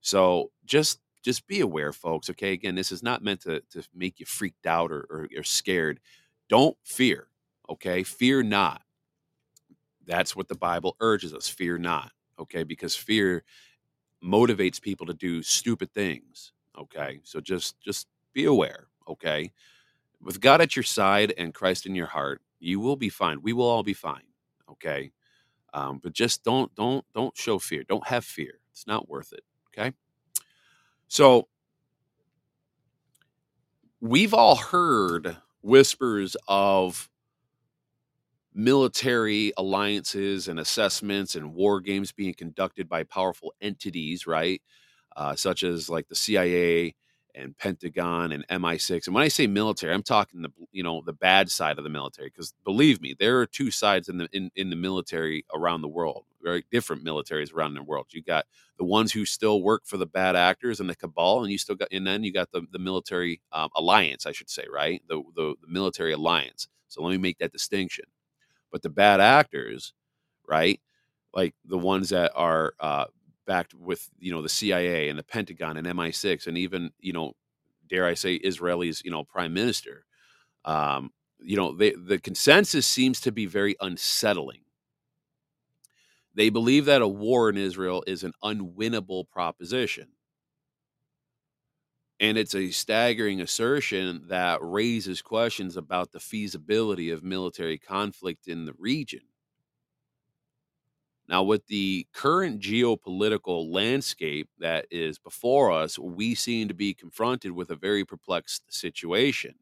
[0.00, 2.30] So just just be aware, folks.
[2.30, 5.42] Okay, again, this is not meant to to make you freaked out or, or, or
[5.42, 6.00] scared.
[6.48, 7.28] Don't fear.
[7.68, 8.82] Okay, fear not.
[10.06, 12.12] That's what the Bible urges us: fear not.
[12.38, 13.42] Okay, because fear
[14.22, 16.52] motivates people to do stupid things.
[16.78, 18.88] Okay, so just just be aware.
[19.08, 19.52] Okay,
[20.22, 23.42] with God at your side and Christ in your heart, you will be fine.
[23.42, 24.22] We will all be fine.
[24.70, 25.12] Okay
[25.76, 27.84] um, but just don't don't don't show fear.
[27.86, 28.60] Don't have fear.
[28.72, 29.44] It's not worth it.
[29.68, 29.92] Okay.
[31.06, 31.48] So
[34.00, 37.10] we've all heard whispers of
[38.54, 44.62] military alliances and assessments and war games being conducted by powerful entities, right?
[45.14, 46.94] Uh, such as like the CIA
[47.36, 49.06] and Pentagon and MI6.
[49.06, 51.90] And when I say military, I'm talking the you know the bad side of the
[51.90, 55.82] military because believe me, there are two sides in the in, in the military around
[55.82, 58.06] the world, very different militaries around the world.
[58.10, 58.46] You got
[58.78, 61.76] the ones who still work for the bad actors and the cabal, and you still
[61.76, 65.02] got and then you got the the military um, alliance, I should say, right?
[65.08, 66.68] The, the the military alliance.
[66.88, 68.06] So let me make that distinction.
[68.72, 69.92] But the bad actors,
[70.48, 70.80] right?
[71.34, 73.06] Like the ones that are uh,
[73.46, 77.32] backed with you know the CIA and the Pentagon and MI6 and even you know
[77.88, 80.04] dare I say Israel's you know prime minister.
[80.64, 84.60] Um, you know they, the consensus seems to be very unsettling.
[86.34, 90.08] They believe that a war in Israel is an unwinnable proposition.
[92.18, 98.64] And it's a staggering assertion that raises questions about the feasibility of military conflict in
[98.64, 99.20] the region.
[101.28, 107.52] Now, with the current geopolitical landscape that is before us, we seem to be confronted
[107.52, 109.56] with a very perplexed situation.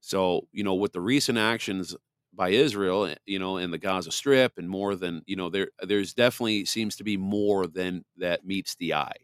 [0.00, 1.96] So, you know, with the recent actions
[2.34, 5.70] by Israel, eh, you know, in the Gaza Strip, and more than you know, there
[5.82, 9.16] there's definitely seems to be more than that meets the eye,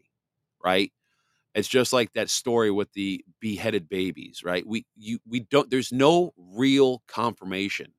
[0.63, 0.91] right?
[1.55, 4.65] It's just like that story with the beheaded babies, right?
[4.67, 5.69] We you we don't.
[5.71, 7.93] There's no real confirmation.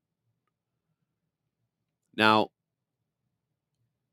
[2.17, 2.51] Now,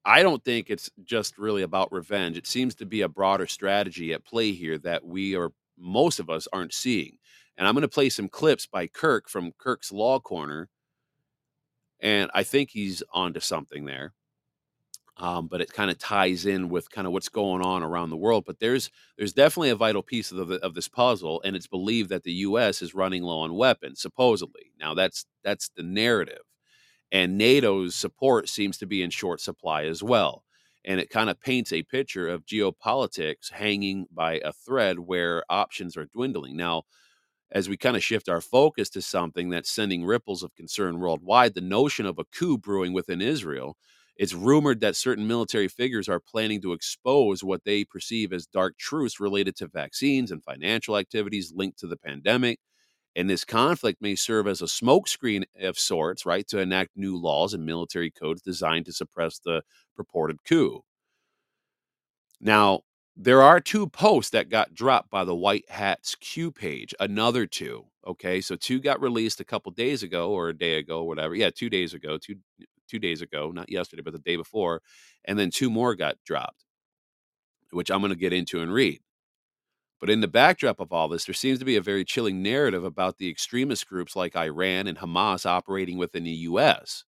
[0.03, 2.37] I don't think it's just really about revenge.
[2.37, 6.29] It seems to be a broader strategy at play here that we are most of
[6.29, 7.17] us aren't seeing.
[7.57, 10.69] And I'm going to play some clips by Kirk from Kirk's Law Corner,
[11.99, 14.13] and I think he's onto something there.
[15.17, 18.17] Um, but it kind of ties in with kind of what's going on around the
[18.17, 18.45] world.
[18.47, 22.09] But there's there's definitely a vital piece of the, of this puzzle, and it's believed
[22.09, 22.81] that the U.S.
[22.81, 24.71] is running low on weapons, supposedly.
[24.79, 26.41] Now that's that's the narrative
[27.11, 30.43] and NATO's support seems to be in short supply as well.
[30.85, 35.95] And it kind of paints a picture of geopolitics hanging by a thread where options
[35.97, 36.57] are dwindling.
[36.57, 36.83] Now,
[37.51, 41.53] as we kind of shift our focus to something that's sending ripples of concern worldwide,
[41.53, 43.75] the notion of a coup brewing within Israel,
[44.15, 48.77] it's rumored that certain military figures are planning to expose what they perceive as dark
[48.77, 52.59] truths related to vaccines and financial activities linked to the pandemic
[53.15, 57.53] and this conflict may serve as a smokescreen of sorts, right, to enact new laws
[57.53, 59.61] and military codes designed to suppress the
[59.95, 60.83] purported coup.
[62.39, 62.81] Now,
[63.15, 67.85] there are two posts that got dropped by the White Hats Q page, another two.
[68.07, 71.35] Okay, so two got released a couple days ago or a day ago, whatever.
[71.35, 72.35] Yeah, two days ago, two
[72.87, 74.81] two days ago, not yesterday, but the day before,
[75.25, 76.65] and then two more got dropped,
[77.71, 79.01] which I'm going to get into and read.
[80.01, 82.83] But in the backdrop of all this, there seems to be a very chilling narrative
[82.83, 87.05] about the extremist groups like Iran and Hamas operating within the U.S.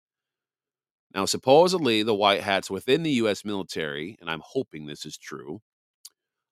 [1.13, 3.43] Now, supposedly, the white hats within the U.S.
[3.43, 5.61] military, and I'm hoping this is true,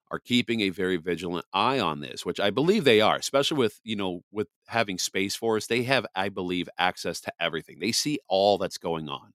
[0.10, 3.80] are keeping a very vigilant eye on this, which I believe they are, especially with,
[3.84, 5.68] you know, with having Space Force.
[5.68, 7.78] They have, I believe, access to everything.
[7.80, 9.32] They see all that's going on,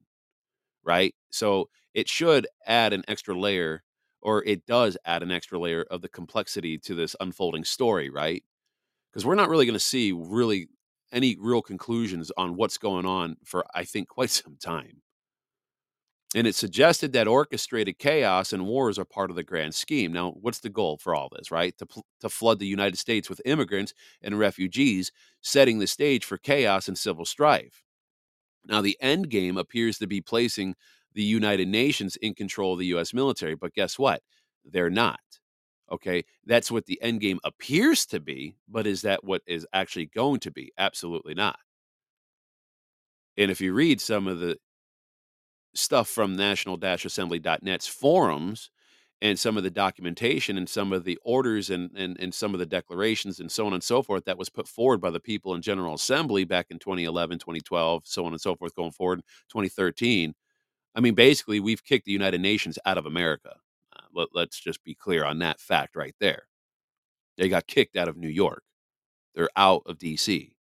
[0.85, 1.15] right?
[1.31, 3.85] So it should add an extra layer
[4.27, 8.43] or it does add an extra layer of the complexity to this unfolding story, right?
[9.09, 10.67] Because we're not really going to see really
[11.13, 15.01] any real conclusions on what's going on for, I think, quite some time.
[16.35, 20.13] And it suggested that orchestrated chaos and wars are part of the grand scheme.
[20.13, 21.79] Now, what's the goal for all this, right?
[21.79, 21.87] To,
[22.21, 26.99] to flood the United States with immigrants and refugees, setting the stage for chaos and
[26.99, 27.85] civil strife.
[28.67, 30.75] Now, the end game appears to be placing
[31.17, 33.57] the United Nations in control of the US military.
[33.57, 34.23] But guess what?
[34.65, 35.19] They're not.
[35.91, 36.25] Okay.
[36.45, 40.41] That's what the end game appears to be, but is that what is actually going
[40.41, 40.73] to be?
[40.79, 41.59] Absolutely not.
[43.39, 44.59] And if you read some of the
[45.75, 48.71] stuff from national assembly.net's forums
[49.23, 52.61] and some of the documentation and some of the orders and, and, and some of
[52.61, 55.55] the declarations and so on and so forth that was put forward by the people
[55.55, 60.35] in General Assembly back in 2011, 2012, so on and so forth, going forward, 2013,
[60.97, 63.57] I mean, basically, we've kicked the United Nations out of America.
[63.95, 66.49] Uh, let, let's just be clear on that fact right there.
[67.37, 68.63] They got kicked out of New York.
[69.35, 70.57] They're out of D.C.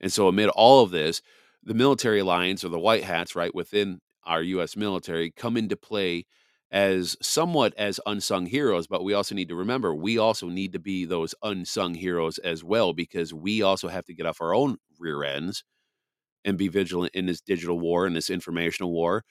[0.00, 1.22] And so, amid all of this,
[1.62, 4.76] the military alliance or the white hats, right, within our U.S.
[4.76, 6.26] military come into play
[6.72, 8.88] as somewhat as unsung heroes.
[8.88, 12.64] But we also need to remember we also need to be those unsung heroes as
[12.64, 15.62] well because we also have to get off our own rear ends
[16.46, 19.24] and be vigilant in this digital war and this informational war.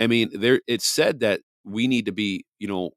[0.00, 2.92] I mean, there it's said that we need to be, you know,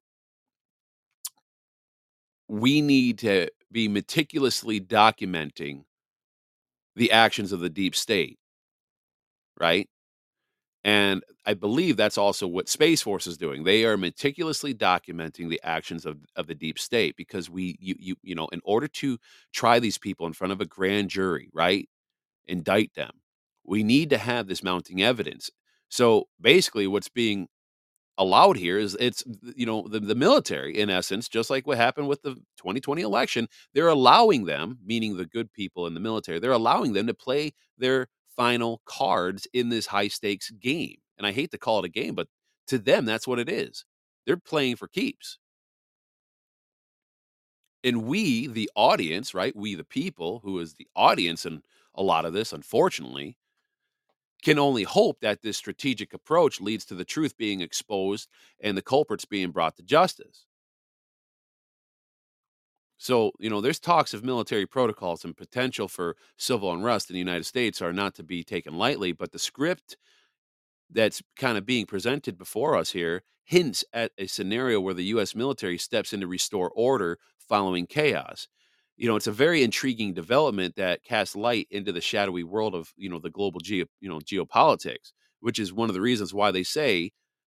[2.47, 5.83] we need to be meticulously documenting
[6.95, 8.37] the actions of the deep state,
[9.59, 9.89] right?
[10.83, 13.63] And I believe that's also what Space Force is doing.
[13.63, 18.15] They are meticulously documenting the actions of, of the deep state because we, you, you,
[18.21, 19.17] you know, in order to
[19.53, 21.87] try these people in front of a grand jury, right,
[22.47, 23.11] indict them,
[23.65, 25.49] we need to have this mounting evidence.
[25.89, 27.47] So basically, what's being
[28.17, 29.23] allowed here is it's
[29.55, 33.47] you know the, the military in essence just like what happened with the 2020 election
[33.73, 37.51] they're allowing them meaning the good people in the military they're allowing them to play
[37.77, 40.97] their final cards in this high stakes game.
[41.17, 42.27] And i hate to call it a game but
[42.67, 43.85] to them that's what it is.
[44.25, 45.37] They're playing for keeps.
[47.83, 51.63] And we the audience right we the people who is the audience and
[51.95, 53.37] a lot of this unfortunately
[54.43, 58.29] can only hope that this strategic approach leads to the truth being exposed
[58.61, 60.45] and the culprits being brought to justice.
[62.97, 67.19] So, you know, there's talks of military protocols and potential for civil unrest in the
[67.19, 69.97] United States are not to be taken lightly, but the script
[70.89, 75.35] that's kind of being presented before us here hints at a scenario where the US
[75.35, 78.47] military steps in to restore order following chaos.
[78.97, 82.93] You know, it's a very intriguing development that casts light into the shadowy world of,
[82.95, 86.51] you know, the global geo, you know, geopolitics, which is one of the reasons why
[86.51, 87.11] they say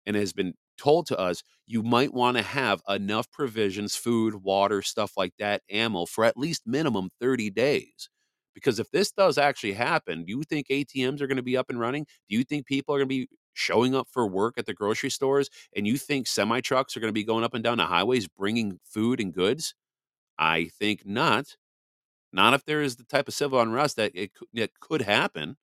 [0.06, 4.80] and has been told to us you might want to have enough provisions, food, water,
[4.82, 8.08] stuff like that, ammo for at least minimum 30 days.
[8.54, 11.68] Because if this does actually happen, do you think ATMs are going to be up
[11.68, 12.06] and running?
[12.30, 15.10] Do you think people are going to be showing up for work at the grocery
[15.10, 15.50] stores?
[15.76, 18.26] And you think semi trucks are going to be going up and down the highways
[18.28, 19.74] bringing food and goods?
[20.38, 21.56] I think not.
[22.32, 25.56] Not if there is the type of civil unrest that it that could happen.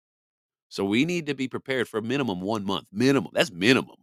[0.69, 2.87] So we need to be prepared for a minimum one month.
[2.93, 3.33] Minimum.
[3.35, 3.97] That's minimum.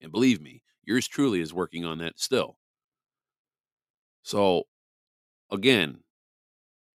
[0.00, 2.56] And believe me, yours truly is working on that still.
[4.22, 4.64] So
[5.50, 6.00] again,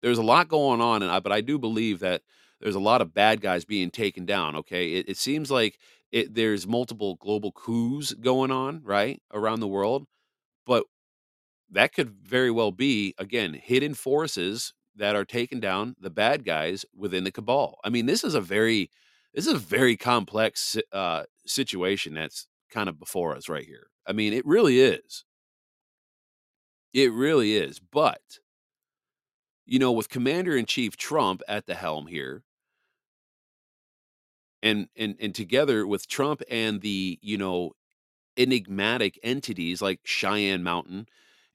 [0.03, 2.23] there's a lot going on, and I, but I do believe that
[2.61, 4.57] there's a lot of bad guys being taken down.
[4.57, 5.79] Okay, it, it seems like
[6.13, 10.07] it, there's multiple global coups going on right around the world,
[10.67, 10.85] but
[11.71, 16.85] that could very well be again hidden forces that are taking down the bad guys
[16.97, 17.79] within the cabal.
[17.85, 18.91] I mean, this is a very
[19.35, 23.89] this is a very complex uh, situation that's kind of before us right here.
[24.07, 25.25] I mean, it really is.
[26.93, 27.79] It really is.
[27.79, 28.41] But,
[29.67, 32.43] you know, with Commander in Chief Trump at the helm here,
[34.63, 37.73] and and and together with Trump and the, you know,
[38.37, 41.07] enigmatic entities like Cheyenne Mountain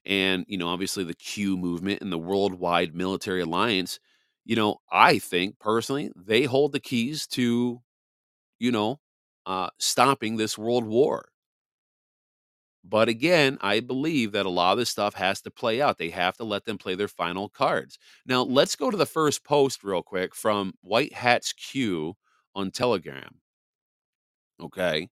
[0.06, 3.98] and, you know, obviously the Q movement and the worldwide military alliance,
[4.44, 7.80] you know, I think personally they hold the keys to,
[8.60, 9.00] you know,
[9.46, 11.26] uh, stopping this world war.
[12.84, 15.98] But again, I believe that a lot of this stuff has to play out.
[15.98, 17.98] They have to let them play their final cards.
[18.26, 22.14] Now, let's go to the first post real quick from White Hat's Q
[22.54, 23.40] on Telegram.
[24.60, 25.08] Okay.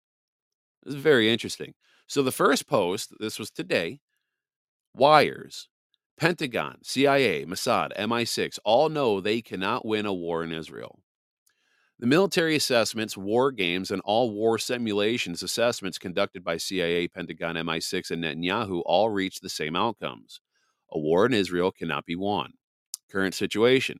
[0.85, 1.75] This is very interesting.
[2.09, 4.01] So, the first post, this was today
[4.95, 5.69] Wires,
[6.19, 11.01] Pentagon, CIA, Mossad, MI6 all know they cannot win a war in Israel.
[11.99, 18.11] The military assessments, war games, and all war simulations assessments conducted by CIA, Pentagon, MI6,
[18.11, 20.41] and Netanyahu all reach the same outcomes.
[20.91, 22.53] A war in Israel cannot be won.
[23.11, 23.99] Current situation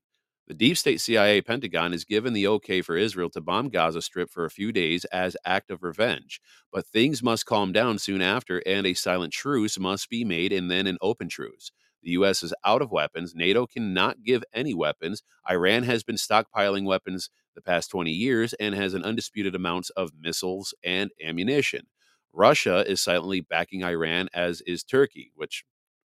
[0.49, 4.31] The deep state CIA Pentagon has given the okay for Israel to bomb Gaza Strip
[4.31, 6.41] for a few days as act of revenge,
[6.73, 10.71] but things must calm down soon after, and a silent truce must be made and
[10.71, 11.71] then an open truce.
[12.03, 12.43] The U.S.
[12.43, 13.35] is out of weapons.
[13.35, 15.23] NATO cannot give any weapons.
[15.49, 20.11] Iran has been stockpiling weapons the past 20 years and has an undisputed amounts of
[20.21, 21.87] missiles and ammunition.
[22.33, 25.65] Russia is silently backing Iran, as is Turkey, which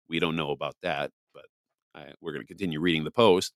[0.07, 1.45] we don't know about that, but
[1.95, 3.53] I, we're going to continue reading the post.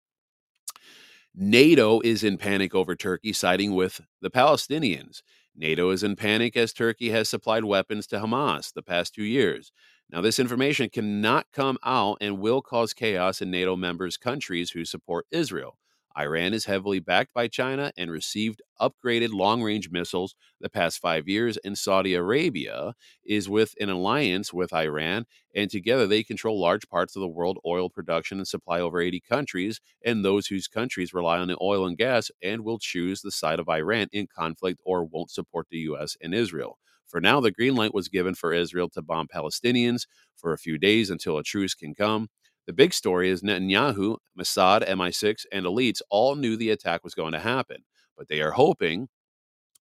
[1.35, 5.21] NATO is in panic over Turkey, siding with the Palestinians.
[5.55, 9.71] NATO is in panic as Turkey has supplied weapons to Hamas the past two years.
[10.11, 14.85] Now, this information cannot come out and will cause chaos in NATO members' countries who
[14.85, 15.77] support Israel.
[16.17, 21.27] Iran is heavily backed by China and received upgraded long range missiles the past five
[21.27, 22.93] years, and Saudi Arabia
[23.25, 27.59] is with an alliance with Iran, and together they control large parts of the world
[27.65, 31.85] oil production and supply over 80 countries, and those whose countries rely on the oil
[31.87, 35.79] and gas and will choose the side of Iran in conflict or won't support the
[35.79, 36.15] U.S.
[36.21, 36.77] and Israel.
[37.07, 40.77] For now, the green light was given for Israel to bomb Palestinians for a few
[40.77, 42.29] days until a truce can come.
[42.67, 47.33] The big story is Netanyahu, Mossad, MI6, and elites all knew the attack was going
[47.33, 47.83] to happen,
[48.17, 49.09] but they are hoping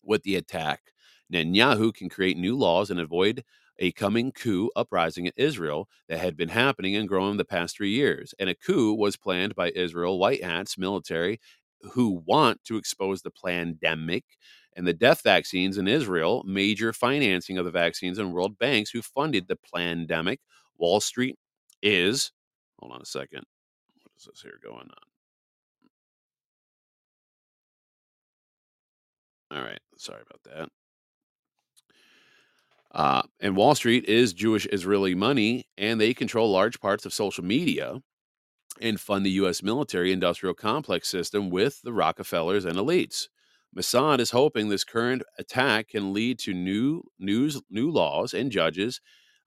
[0.03, 0.81] with the attack,
[1.33, 3.45] Netanyahu can create new laws and avoid
[3.79, 7.91] a coming coup uprising in Israel that had been happening and growing the past three
[7.91, 8.35] years.
[8.39, 11.41] And a coup was planned by Israel white hats military
[11.93, 14.25] who want to expose the pandemic
[14.77, 19.03] and the death vaccines in Israel, major financing of the vaccines and world banks who
[19.03, 20.41] funded the pandemic.
[20.79, 21.37] Wall Street
[21.83, 22.31] is
[22.83, 23.45] Hold on a second.
[24.03, 24.89] What is this here going
[29.53, 29.57] on?
[29.57, 29.79] All right.
[29.97, 30.69] Sorry about that.
[32.93, 37.45] Uh, and Wall Street is Jewish Israeli money, and they control large parts of social
[37.45, 38.01] media
[38.81, 39.63] and fund the U.S.
[39.63, 43.29] military industrial complex system with the Rockefellers and elites.
[43.77, 49.01] Mossad is hoping this current attack can lead to new news, new laws and judges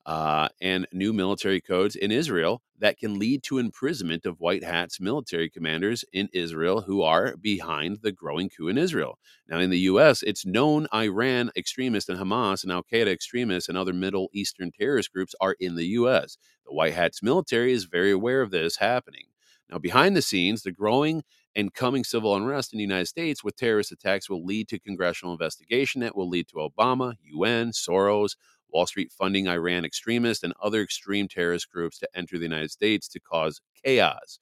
[0.05, 4.99] uh, and new military codes in Israel that can lead to imprisonment of white hats
[4.99, 9.17] military commanders in Israel who are behind the growing coup in Israel.
[9.47, 13.77] Now, in the U.S., it's known Iran extremists and Hamas and Al Qaeda extremists and
[13.77, 16.37] other Middle Eastern terrorist groups are in the U.S.
[16.65, 19.25] The white hats military is very aware of this happening.
[19.69, 21.23] Now, behind the scenes, the growing
[21.55, 25.31] and coming civil unrest in the United States with terrorist attacks will lead to congressional
[25.31, 28.35] investigation that will lead to Obama, UN, Soros,
[28.75, 33.07] Wall Street funding Iran extremists and other extreme terrorist groups to enter the United States
[33.07, 34.37] to cause chaos.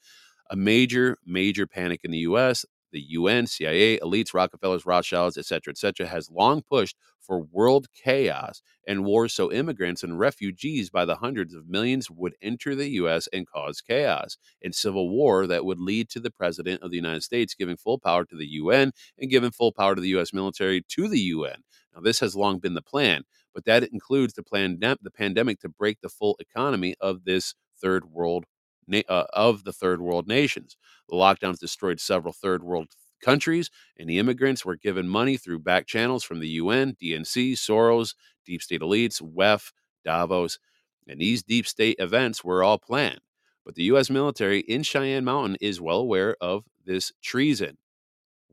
[0.50, 2.66] A major, major panic in the U.S.
[2.92, 9.06] The UN, CIA, elites, Rockefellers, Rothschilds, etc., etc., has long pushed for world chaos and
[9.06, 13.28] wars so immigrants and refugees by the hundreds of millions would enter the U.S.
[13.32, 17.24] and cause chaos and civil war that would lead to the President of the United
[17.24, 20.34] States giving full power to the UN and giving full power to the U.S.
[20.34, 21.64] military to the UN.
[21.96, 23.24] Now, this has long been the plan,
[23.54, 28.06] but that includes the plan the pandemic to break the full economy of this third
[28.06, 28.46] world
[28.92, 30.78] uh, of the third world nations.
[31.10, 32.90] The lockdowns destroyed several third world
[33.22, 38.16] countries, and the immigrants were given money through back channels from the UN, DNC, Soros,
[38.46, 39.72] deep state elites, WEF,
[40.04, 40.60] Davos,
[41.08, 43.22] and these deep state events were all planned.
[43.66, 44.10] But the U.S.
[44.10, 47.78] military in Cheyenne Mountain is well aware of this treason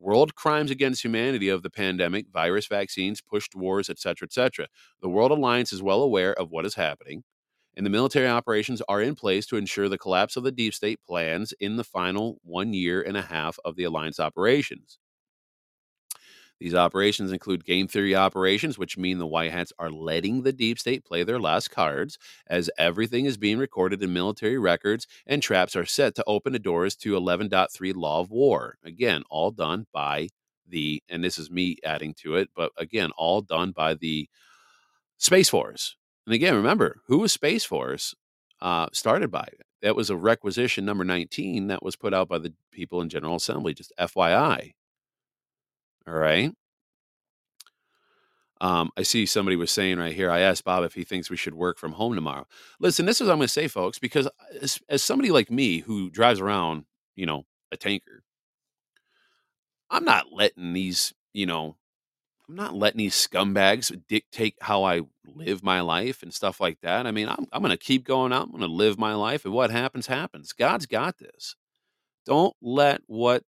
[0.01, 4.67] world crimes against humanity of the pandemic, virus vaccines, pushed wars, etc., etc.
[5.03, 7.23] The World Alliance is well aware of what is happening,
[7.77, 11.01] and the military operations are in place to ensure the collapse of the deep state
[11.07, 14.99] plans in the final one year and a half of the alliance operations.
[16.61, 20.79] These operations include game theory operations, which mean the White Hats are letting the deep
[20.79, 25.75] state play their last cards, as everything is being recorded in military records and traps
[25.75, 28.77] are set to open the doors to 11.3 Law of War.
[28.85, 30.29] Again, all done by
[30.69, 34.29] the, and this is me adding to it, but again, all done by the
[35.17, 35.97] Space Force.
[36.27, 38.15] And again, remember, who was Space Force
[38.61, 39.49] uh, started by?
[39.81, 43.37] That was a requisition number 19 that was put out by the people in General
[43.37, 44.73] Assembly, just FYI.
[46.07, 46.53] All right.
[48.61, 50.31] Um, I see somebody was saying right here.
[50.31, 52.47] I asked Bob if he thinks we should work from home tomorrow.
[52.79, 54.31] Listen, this is what I'm going to say, folks, because uh,
[54.61, 56.85] as, as somebody like me who drives around,
[57.17, 58.23] you know, a tanker,
[59.89, 61.77] I'm not letting these, you know,
[62.49, 67.07] I'm not letting these scumbags dictate how I live my life and stuff like that.
[67.07, 68.45] I mean, I'm, I'm going to keep going out.
[68.45, 70.53] I'm going to live my life, and what happens, happens.
[70.53, 71.57] God's got this.
[72.27, 73.45] Don't let what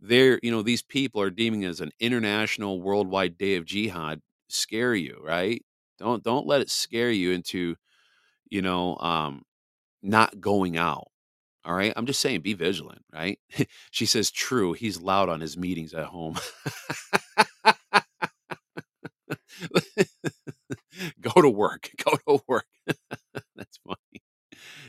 [0.00, 4.94] they're you know these people are deeming as an international worldwide day of jihad scare
[4.94, 5.64] you right?
[5.98, 7.76] Don't don't let it scare you into
[8.50, 9.42] you know um
[10.02, 11.08] not going out
[11.64, 11.92] all right?
[11.96, 13.38] I'm just saying be vigilant right?
[13.92, 16.36] She says true he's loud on his meetings at home.
[21.20, 22.66] Go to work go to work.
[23.56, 24.22] That's funny.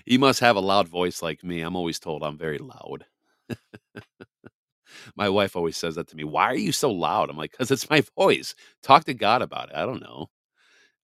[0.05, 3.05] He must have a loud voice like me i'm always told i'm very loud
[5.15, 6.23] my wife always says that to me.
[6.23, 7.29] Why are you so loud?
[7.29, 8.55] I'm like, because it's my voice.
[8.83, 9.75] Talk to God about it.
[9.75, 10.27] I don't know.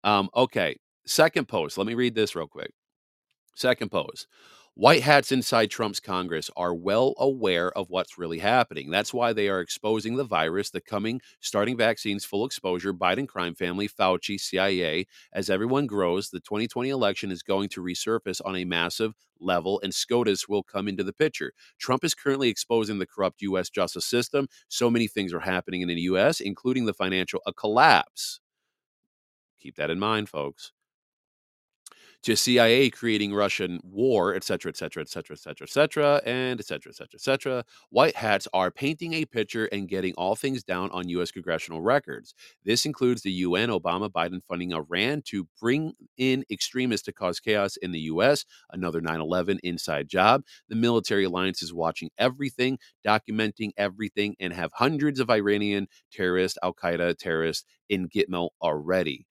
[0.04, 0.76] Um, okay.
[1.06, 1.78] Second post.
[1.78, 2.72] Let me read this real quick.
[3.54, 4.26] Second post.
[4.78, 8.90] White hats inside Trump's Congress are well aware of what's really happening.
[8.90, 13.54] That's why they are exposing the virus, the coming, starting vaccines, full exposure, Biden crime
[13.54, 15.06] family, Fauci, CIA.
[15.32, 19.94] As everyone grows, the 2020 election is going to resurface on a massive level, and
[19.94, 21.54] SCOTUS will come into the picture.
[21.78, 23.70] Trump is currently exposing the corrupt U.S.
[23.70, 24.46] justice system.
[24.68, 28.40] So many things are happening in the U.S., including the financial a collapse.
[29.58, 30.72] Keep that in mind, folks
[32.26, 36.20] to CIA creating Russian war, et cetera, et cetera, et cetera, et cetera, et cetera,
[36.26, 37.64] and et cetera, et cetera, et cetera.
[37.90, 41.30] White hats are painting a picture and getting all things down on U.S.
[41.30, 42.34] congressional records.
[42.64, 47.76] This includes the UN, Obama, Biden funding Iran to bring in extremists to cause chaos
[47.76, 50.42] in the U.S., another 9 11 inside job.
[50.68, 56.74] The military alliance is watching everything, documenting everything, and have hundreds of Iranian terrorists, Al
[56.74, 59.26] Qaeda terrorists in Gitmo already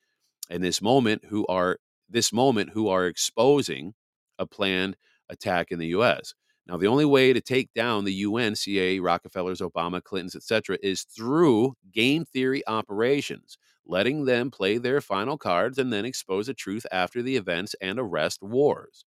[0.49, 1.77] in this moment who are
[2.09, 3.93] this moment who are exposing
[4.39, 4.95] a planned
[5.29, 6.33] attack in the U.S.
[6.67, 11.03] Now, the only way to take down the UN, CIA, Rockefellers, Obama, Clintons, etc., is
[11.03, 16.85] through game theory operations, letting them play their final cards and then expose the truth
[16.91, 19.05] after the events and arrest wars.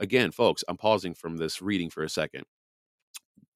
[0.00, 2.44] Again, folks, I'm pausing from this reading for a second.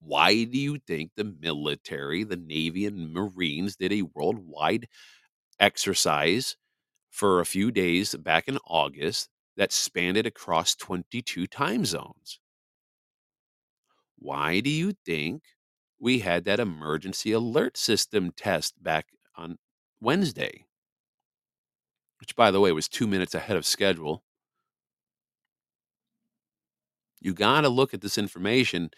[0.00, 4.88] Why do you think the military, the Navy, and Marines did a worldwide
[5.60, 6.56] exercise
[7.12, 12.40] for a few days back in August that spanned it across 22 time zones.
[14.18, 15.42] Why do you think
[16.00, 19.58] we had that emergency alert system test back on
[20.00, 20.64] Wednesday?
[22.18, 24.22] Which, by the way, was two minutes ahead of schedule.
[27.20, 28.90] You got to look at this information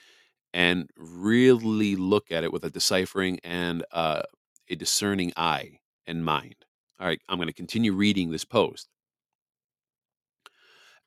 [0.53, 4.23] and really look at it with a deciphering and uh,
[4.69, 6.64] a discerning eye and mind.
[7.01, 8.89] All right, I'm going to continue reading this post.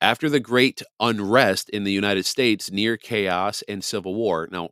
[0.02, 4.48] After the great unrest in the United States, near chaos and civil war.
[4.52, 4.70] Now,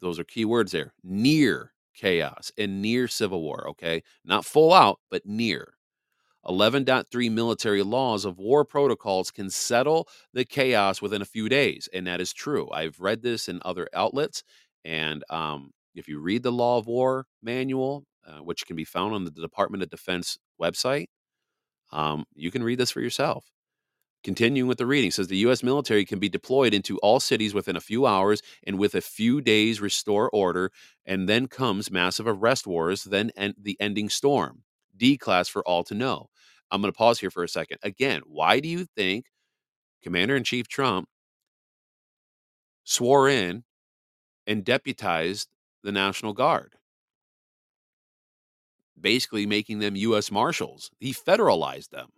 [0.00, 4.02] those are key words there near chaos and near civil war, okay?
[4.24, 5.74] Not full out, but near.
[6.44, 11.88] 11.3 military laws of war protocols can settle the chaos within a few days.
[11.92, 12.68] And that is true.
[12.70, 14.44] I've read this in other outlets.
[14.84, 19.14] And um, if you read the Law of War manual, uh, which can be found
[19.14, 21.06] on the Department of Defense website,
[21.92, 23.46] um, you can read this for yourself.
[24.24, 25.62] Continuing with the reading says the U.S.
[25.62, 29.40] military can be deployed into all cities within a few hours and with a few
[29.40, 30.72] days restore order,
[31.04, 34.64] and then comes massive arrest wars, then en- the ending storm.
[34.96, 36.28] D class for all to know.
[36.70, 37.78] I'm going to pause here for a second.
[37.84, 39.26] Again, why do you think
[40.02, 41.08] Commander in Chief Trump
[42.84, 43.64] swore in
[44.46, 45.48] and deputized
[45.82, 46.75] the National Guard?
[49.00, 50.30] Basically, making them U.S.
[50.30, 50.90] Marshals.
[51.00, 52.08] He federalized them.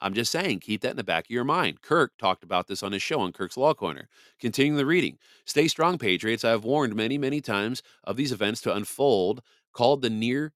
[0.00, 1.80] I'm just saying, keep that in the back of your mind.
[1.80, 4.08] Kirk talked about this on his show on Kirk's Law Corner.
[4.38, 5.18] Continuing the reading.
[5.46, 6.44] Stay strong, Patriots.
[6.44, 9.40] I have warned many, many times of these events to unfold,
[9.72, 10.52] called the near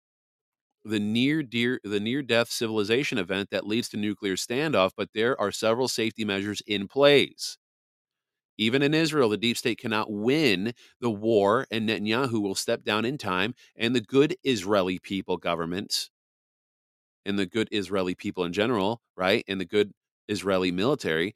[0.84, 5.38] the near dear the near death civilization event that leads to nuclear standoff, but there
[5.40, 7.58] are several safety measures in place.
[8.58, 13.04] Even in Israel, the deep state cannot win the war, and Netanyahu will step down
[13.04, 16.10] in time, and the good Israeli people government
[17.24, 19.44] and the good Israeli people in general, right?
[19.46, 19.92] And the good
[20.28, 21.34] Israeli military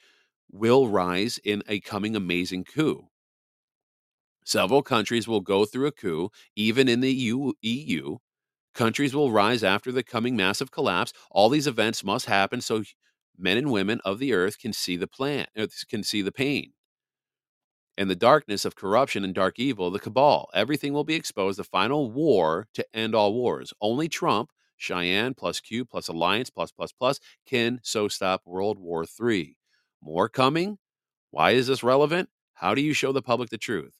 [0.50, 3.08] will rise in a coming amazing coup.
[4.44, 7.52] Several countries will go through a coup, even in the EU.
[7.62, 8.16] EU.
[8.74, 11.12] Countries will rise after the coming massive collapse.
[11.30, 12.82] All these events must happen so
[13.38, 16.72] men and women of the earth can see the plan, uh, can see the pain
[17.98, 20.48] and the darkness of corruption and dark evil, the cabal.
[20.54, 21.58] Everything will be exposed.
[21.58, 23.72] The final war to end all wars.
[23.80, 29.04] Only Trump Cheyenne plus Q plus Alliance plus plus plus can so stop World War
[29.04, 29.56] III.
[30.02, 30.78] More coming?
[31.30, 32.28] Why is this relevant?
[32.54, 33.94] How do you show the public the truth?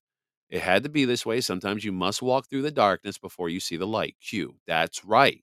[0.51, 1.40] It had to be this way.
[1.40, 4.16] Sometimes you must walk through the darkness before you see the light.
[4.20, 4.57] Q.
[4.66, 5.43] That's right.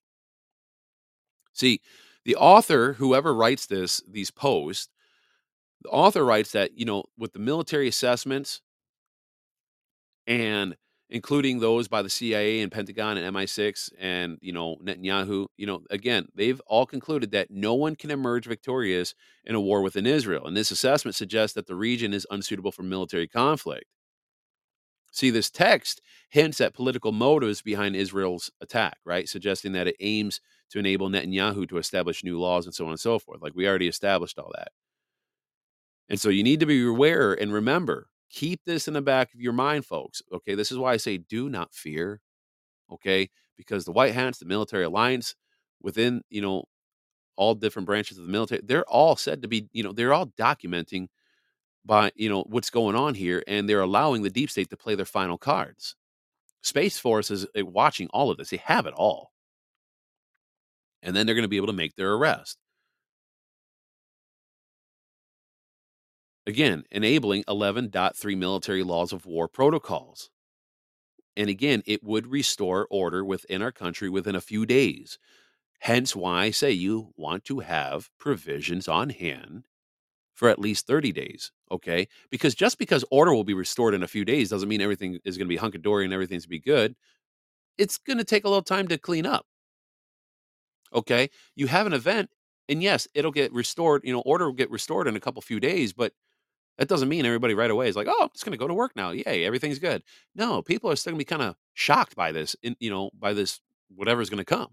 [1.53, 1.81] See,
[2.25, 4.89] the author, whoever writes this, these posts,
[5.83, 8.61] the author writes that, you know, with the military assessments
[10.27, 10.75] and
[11.09, 15.47] including those by the CIA and Pentagon and MI6 and you know Netanyahu.
[15.57, 19.81] You know, again, they've all concluded that no one can emerge victorious in a war
[19.81, 23.85] within Israel, and this assessment suggests that the region is unsuitable for military conflict.
[25.11, 29.27] See, this text hints at political motives behind Israel's attack, right?
[29.27, 32.99] Suggesting that it aims to enable Netanyahu to establish new laws and so on and
[32.99, 33.41] so forth.
[33.41, 34.69] Like we already established all that.
[36.09, 39.41] And so you need to be aware and remember Keep this in the back of
[39.41, 40.21] your mind, folks.
[40.31, 40.55] Okay.
[40.55, 42.21] This is why I say do not fear.
[42.91, 43.29] Okay.
[43.57, 45.35] Because the White Hats, the military alliance
[45.81, 46.65] within, you know,
[47.35, 50.27] all different branches of the military, they're all said to be, you know, they're all
[50.27, 51.07] documenting
[51.85, 53.43] by, you know, what's going on here.
[53.47, 55.95] And they're allowing the deep state to play their final cards.
[56.61, 58.51] Space Force is eh, watching all of this.
[58.51, 59.31] They have it all.
[61.01, 62.57] And then they're going to be able to make their arrest.
[66.47, 70.29] Again, enabling 11.3 military laws of war protocols.
[71.37, 75.17] And again, it would restore order within our country within a few days.
[75.79, 79.65] Hence why I say you want to have provisions on hand
[80.35, 81.51] for at least 30 days.
[81.71, 82.07] Okay.
[82.29, 85.37] Because just because order will be restored in a few days doesn't mean everything is
[85.37, 86.95] going to be hunky dory and everything's going to be good.
[87.77, 89.45] It's going to take a little time to clean up.
[90.93, 91.29] Okay.
[91.55, 92.29] You have an event,
[92.67, 94.01] and yes, it'll get restored.
[94.03, 96.13] You know, order will get restored in a couple few days, but
[96.79, 98.73] that doesn't mean everybody right away is like, oh, I'm just going to go to
[98.73, 99.11] work now.
[99.11, 100.01] Yay, everything's good.
[100.33, 103.11] No, people are still going to be kind of shocked by this, in, you know,
[103.19, 103.59] by this
[103.93, 104.69] whatever's going to come.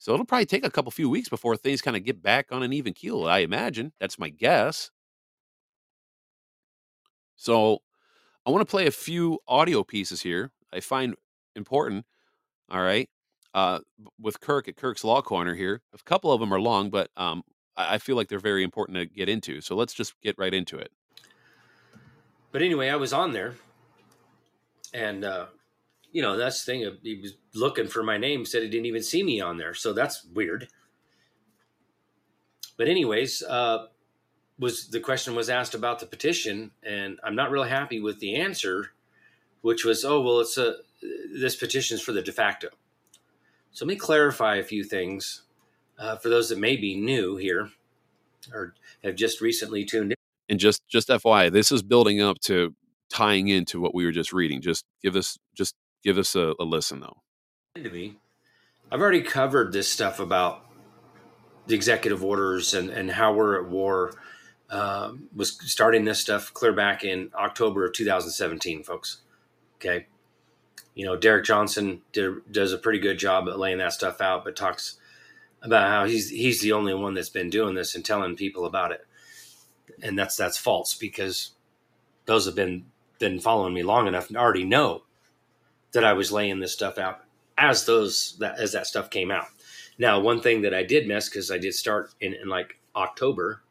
[0.00, 2.64] So it'll probably take a couple few weeks before things kind of get back on
[2.64, 3.24] an even keel.
[3.24, 4.90] I imagine that's my guess.
[7.36, 7.78] So
[8.44, 10.50] I want to play a few audio pieces here.
[10.72, 11.14] I find
[11.54, 12.04] important.
[12.68, 13.08] All right,
[13.52, 13.80] uh,
[14.18, 15.82] with Kirk at Kirk's Law Corner here.
[15.92, 17.44] A couple of them are long, but um,
[17.76, 19.60] I feel like they're very important to get into.
[19.60, 20.92] So let's just get right into it.
[22.52, 23.54] But anyway, I was on there,
[24.92, 25.46] and uh,
[26.12, 26.98] you know that's the thing.
[27.02, 29.92] He was looking for my name, said he didn't even see me on there, so
[29.92, 30.68] that's weird.
[32.76, 33.86] But anyways, uh,
[34.58, 38.36] was the question was asked about the petition, and I'm not real happy with the
[38.36, 38.92] answer,
[39.62, 40.76] which was, oh well, it's a
[41.34, 42.68] this petition is for the de facto.
[43.72, 45.42] So let me clarify a few things
[45.98, 47.70] uh, for those that may be new here
[48.52, 50.16] or have just recently tuned in.
[50.48, 52.74] And just just FYI, this is building up to
[53.10, 54.60] tying into what we were just reading.
[54.60, 57.22] Just give us just give us a, a listen though.
[57.76, 58.16] To me,
[58.92, 60.66] I've already covered this stuff about
[61.66, 64.12] the executive orders and and how we're at war.
[64.70, 69.18] Um, was starting this stuff clear back in October of 2017, folks.
[69.76, 70.06] Okay,
[70.94, 74.44] you know Derek Johnson did, does a pretty good job at laying that stuff out,
[74.44, 74.98] but talks
[75.64, 78.92] about how he's he's the only one that's been doing this and telling people about
[78.92, 79.04] it,
[80.02, 81.52] and that's that's false because
[82.26, 82.84] those have been
[83.18, 85.02] been following me long enough and already know
[85.92, 87.24] that I was laying this stuff out
[87.56, 89.46] as those that as that stuff came out.
[89.98, 93.62] Now, one thing that I did miss because I did start in, in like October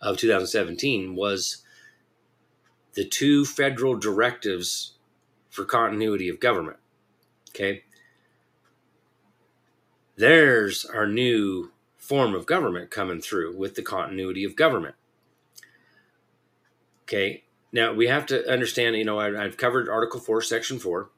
[0.00, 1.62] of 2017 was
[2.94, 4.94] the two federal directives
[5.50, 6.78] for continuity of government.
[7.50, 7.84] Okay.
[10.16, 14.94] There's our new form of government coming through with the continuity of government.
[17.04, 17.44] Okay.
[17.72, 21.10] Now we have to understand, you know, I, have covered Article 4, Section 4,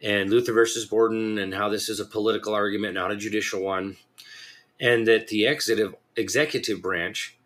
[0.00, 3.96] and Luther versus Borden, and how this is a political argument, not a judicial one,
[4.80, 7.36] and that the executive, executive branch,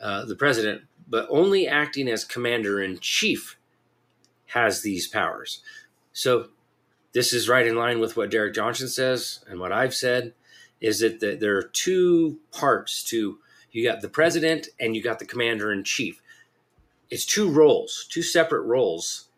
[0.00, 3.56] uh, the president, but only acting as commander in chief,
[4.46, 5.62] has these powers.
[6.12, 6.48] So
[7.12, 10.34] this is right in line with what Derek Johnson says and what I've said
[10.80, 13.38] is that the, there are two parts to
[13.70, 16.22] you got the president and you got the commander in chief.
[17.10, 19.28] It's two roles, two separate roles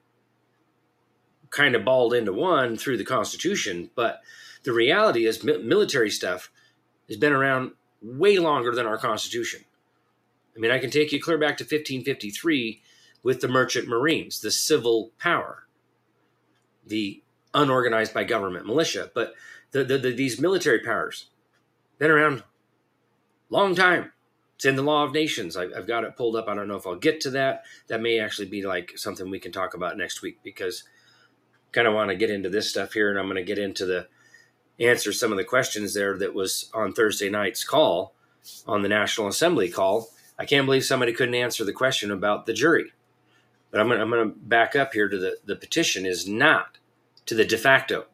[1.50, 3.90] kind of balled into one through the Constitution.
[3.94, 4.20] But
[4.64, 6.50] the reality is, military stuff
[7.08, 7.72] has been around
[8.02, 9.64] way longer than our Constitution.
[10.56, 12.80] I mean, I can take you clear back to 1553
[13.22, 15.66] with the merchant marines, the civil power,
[16.86, 17.22] the
[17.55, 19.11] unorganized by government militia.
[19.14, 19.34] But
[19.70, 21.30] the, the, the, these military powers
[21.98, 22.42] been around
[23.50, 24.12] long time.
[24.57, 25.57] It's in the law of nations.
[25.57, 26.48] I, I've got it pulled up.
[26.48, 27.64] I don't know if I'll get to that.
[27.88, 30.84] That may actually be like something we can talk about next week because
[31.72, 33.84] kind of want to get into this stuff here, and I'm going to get into
[33.84, 34.07] the
[34.78, 38.14] answer some of the questions there that was on Thursday night's call
[38.66, 40.09] on the National Assembly call.
[40.38, 42.92] I can't believe somebody couldn't answer the question about the jury.
[43.70, 46.78] But I'm going, to, back up here to the, the petition is not
[47.26, 48.06] to the de facto.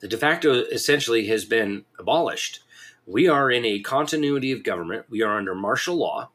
[0.00, 2.60] The de facto essentially has been abolished.
[3.06, 5.06] We are in a continuity of government.
[5.10, 6.30] We are under martial law.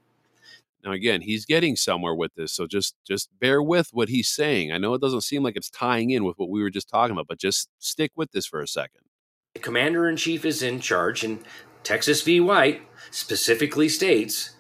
[0.84, 4.72] Now again, he's getting somewhere with this, so just just bear with what he's saying.
[4.72, 7.14] I know it doesn't seem like it's tying in with what we were just talking
[7.14, 9.02] about, but just stick with this for a second.
[9.56, 11.44] The commander in chief is in charge, and
[11.84, 12.40] Texas v.
[12.40, 14.52] White specifically states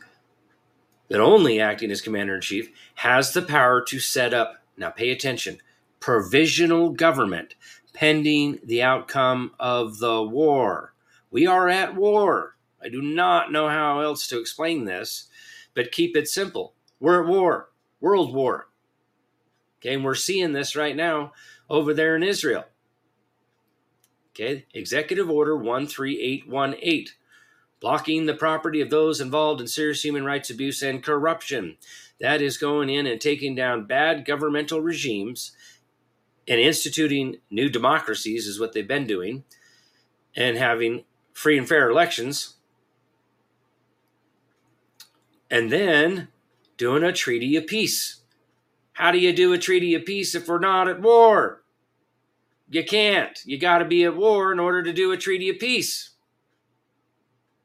[1.09, 5.11] that only acting as commander in chief has the power to set up, now pay
[5.11, 5.59] attention,
[5.99, 7.55] provisional government
[7.93, 10.93] pending the outcome of the war.
[11.31, 12.55] We are at war.
[12.83, 15.29] I do not know how else to explain this
[15.75, 16.73] but keep it simple.
[16.99, 17.69] We're at war,
[17.99, 18.69] world war.
[19.79, 21.33] Okay, and we're seeing this right now
[21.69, 22.63] over there in Israel.
[24.31, 27.07] Okay, Executive Order 13818,
[27.79, 31.77] blocking the property of those involved in serious human rights abuse and corruption.
[32.19, 35.54] That is going in and taking down bad governmental regimes
[36.47, 39.43] and instituting new democracies, is what they've been doing,
[40.35, 42.55] and having free and fair elections
[45.49, 46.27] and then
[46.77, 48.21] doing a treaty of peace.
[48.93, 51.63] How do you do a treaty of peace if we're not at war?
[52.69, 53.39] You can't.
[53.45, 56.11] You got to be at war in order to do a treaty of peace.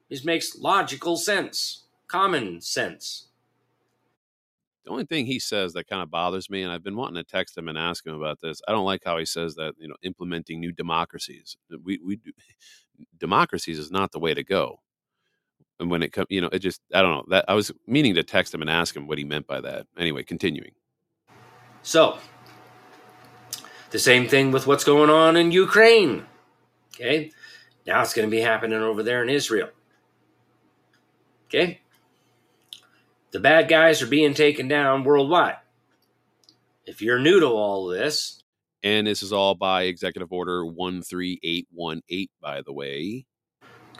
[0.09, 3.29] This makes logical sense, common sense.
[4.85, 7.25] The only thing he says that kind of bothers me, and I've been wanting to
[7.25, 8.63] text him and ask him about this.
[8.67, 11.57] I don't like how he says that you know implementing new democracies.
[11.85, 12.33] We we do,
[13.19, 14.81] democracies is not the way to go
[15.81, 18.15] and when it comes, you know, it just I don't know that I was meaning
[18.15, 19.87] to text him and ask him what he meant by that.
[19.99, 20.73] Anyway, continuing.
[21.83, 22.19] So
[23.91, 26.27] the same thing with what's going on in Ukraine.
[26.95, 27.33] Okay,
[27.87, 29.71] now it's going to be happening over there in Israel.
[31.49, 31.81] Okay,
[33.31, 35.57] the bad guys are being taken down worldwide.
[36.87, 38.43] If you're new to all this,
[38.83, 43.27] and this is all by Executive Order 13818, by the way.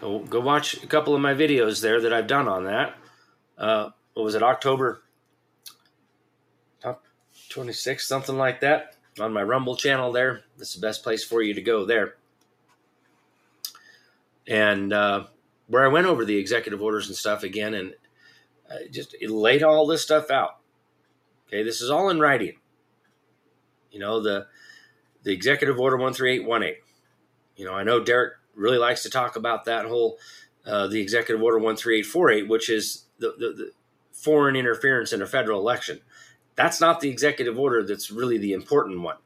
[0.01, 2.97] Go go watch a couple of my videos there that I've done on that.
[3.59, 5.03] Uh, what was it, October
[7.51, 10.45] 26, something like that, on my Rumble channel there.
[10.57, 12.15] That's the best place for you to go there.
[14.49, 15.25] And uh,
[15.67, 17.95] where I went over the executive orders and stuff again and
[18.91, 20.59] Just laid all this stuff out.
[21.47, 22.57] Okay, this is all in writing.
[23.91, 24.47] You know, the
[25.23, 26.83] the executive order 13818.
[27.57, 30.19] You know, I know Derek really likes to talk about that whole
[30.67, 33.71] uh, the executive order 13848 which is the, the, the
[34.13, 36.01] foreign interference in a federal election.
[36.55, 39.17] That's not the executive order that's really the important one.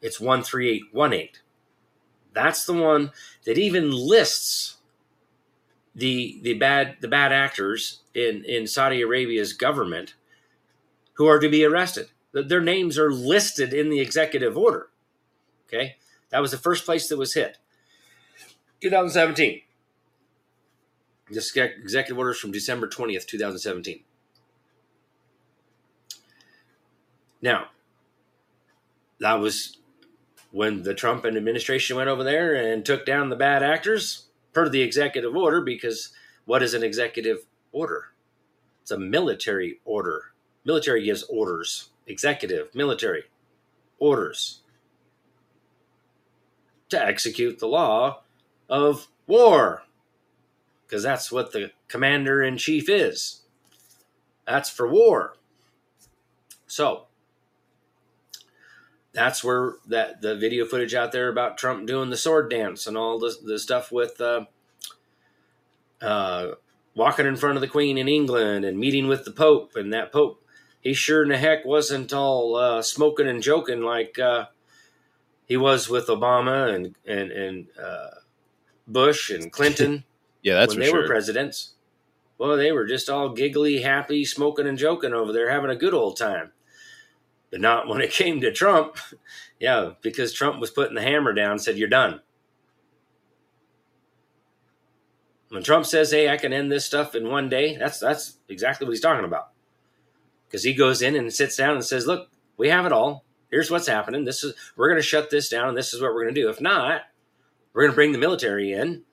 [0.00, 1.28] It's 13818.
[2.32, 3.12] That's the one
[3.44, 4.73] that even lists
[5.94, 10.14] the the bad the bad actors in in Saudi Arabia's government
[11.14, 12.08] who are to be arrested.
[12.32, 14.88] Their names are listed in the executive order.
[15.68, 15.96] Okay?
[16.30, 17.58] That was the first place that was hit.
[18.80, 19.60] 2017.
[21.30, 24.02] This executive order is from December 20th, 2017.
[27.40, 27.68] Now,
[29.20, 29.78] that was
[30.50, 34.24] when the Trump administration went over there and took down the bad actors
[34.54, 36.10] per the executive order, because
[36.46, 38.12] what is an executive order?
[38.82, 40.32] It's a military order.
[40.64, 41.90] Military gives orders.
[42.06, 43.24] Executive, military,
[43.98, 44.60] orders
[46.90, 48.22] to execute the law
[48.68, 49.82] of war
[50.86, 53.42] because that's what the commander in chief is.
[54.46, 55.36] That's for war.
[56.66, 57.06] So
[59.14, 62.96] that's where that the video footage out there about Trump doing the sword dance and
[62.96, 64.44] all the, the stuff with uh,
[66.02, 66.52] uh,
[66.94, 70.12] walking in front of the Queen in England and meeting with the Pope and that
[70.12, 70.44] Pope
[70.84, 74.46] he sure in the heck wasn't all uh, smoking and joking like uh,
[75.46, 78.10] he was with Obama and and and uh,
[78.86, 80.04] Bush and Clinton.
[80.42, 81.02] yeah, that's when they sure.
[81.02, 81.72] were presidents.
[82.36, 85.94] Well, they were just all giggly, happy, smoking and joking over there, having a good
[85.94, 86.52] old time.
[87.54, 88.96] But not when it came to Trump.
[89.60, 92.20] yeah, because Trump was putting the hammer down, and said, "You're done."
[95.50, 98.88] When Trump says, "Hey, I can end this stuff in one day," that's that's exactly
[98.88, 99.50] what he's talking about.
[100.48, 103.24] Because he goes in and sits down and says, "Look, we have it all.
[103.52, 104.24] Here's what's happening.
[104.24, 106.40] This is we're going to shut this down, and this is what we're going to
[106.40, 106.48] do.
[106.48, 107.02] If not,
[107.72, 109.04] we're going to bring the military in,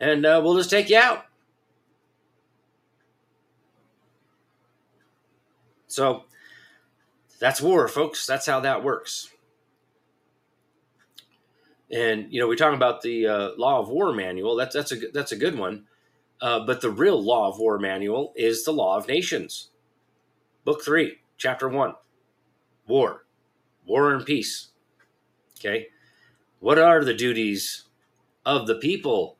[0.00, 1.26] and uh, we'll just take you out."
[5.86, 6.24] So
[7.38, 8.26] that's war, folks.
[8.26, 9.30] That's how that works.
[11.90, 14.56] And you know, we're talking about the uh, Law of War manual.
[14.56, 15.84] That's that's a that's a good one.
[16.40, 19.70] Uh, but the real Law of War manual is the Law of Nations,
[20.64, 21.94] Book Three, Chapter One,
[22.86, 23.24] War,
[23.86, 24.70] War and Peace.
[25.58, 25.86] Okay,
[26.60, 27.84] what are the duties
[28.44, 29.38] of the people?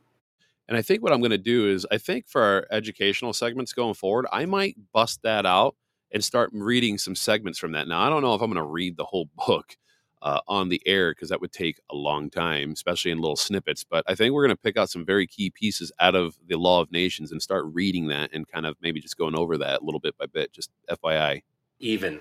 [0.68, 3.72] And I think what I'm going to do is, I think for our educational segments
[3.72, 5.76] going forward, I might bust that out
[6.12, 7.88] and start reading some segments from that.
[7.88, 9.76] Now, I don't know if I'm going to read the whole book
[10.22, 13.84] uh, on the air because that would take a long time, especially in little snippets.
[13.84, 16.56] But I think we're going to pick out some very key pieces out of the
[16.56, 19.82] Law of Nations and start reading that and kind of maybe just going over that
[19.82, 21.42] a little bit by bit, just FYI.
[21.78, 22.20] Even.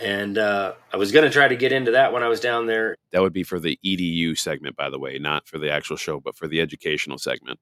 [0.00, 2.66] And uh, I was going to try to get into that when I was down
[2.66, 2.96] there.
[3.10, 6.18] That would be for the EDU segment, by the way, not for the actual show,
[6.18, 7.58] but for the educational segment.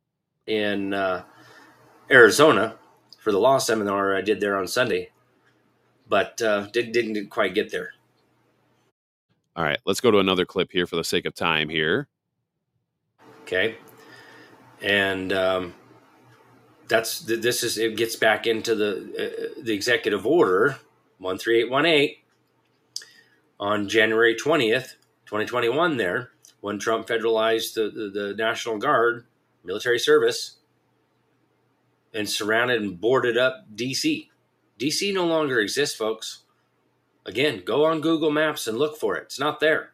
[0.46, 1.24] in uh,
[2.10, 2.76] Arizona
[3.18, 5.10] for the law seminar I did there on Sunday,
[6.10, 7.92] but uh, did, didn't quite get there.
[9.56, 12.08] All right, let's go to another clip here for the sake of time here.
[13.42, 13.76] Okay,
[14.82, 15.74] and um,
[16.88, 20.78] that's th- this is it gets back into the uh, the executive order
[21.18, 22.18] one three eight one eight
[23.58, 24.96] on January twentieth,
[25.26, 25.96] twenty twenty one.
[25.96, 26.30] There
[26.60, 29.26] when Trump federalized the, the the National Guard
[29.64, 30.56] military service
[32.14, 34.29] and surrounded and boarded up DC.
[34.80, 36.42] DC no longer exists, folks.
[37.26, 39.24] Again, go on Google Maps and look for it.
[39.24, 39.92] It's not there.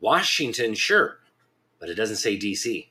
[0.00, 1.18] Washington, sure,
[1.80, 2.86] but it doesn't say DC.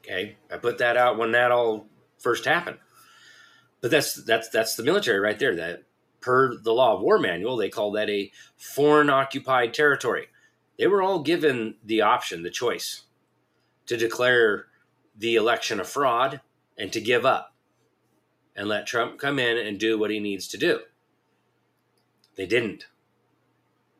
[0.00, 1.86] Okay, I put that out when that all
[2.18, 2.78] first happened.
[3.80, 5.54] But that's that's that's the military right there.
[5.54, 5.84] That
[6.20, 10.26] per the law of war manual, they call that a foreign occupied territory.
[10.78, 13.02] They were all given the option, the choice,
[13.86, 14.66] to declare
[15.16, 16.40] the election a fraud
[16.80, 17.54] and to give up
[18.56, 20.80] and let Trump come in and do what he needs to do.
[22.36, 22.86] They didn't.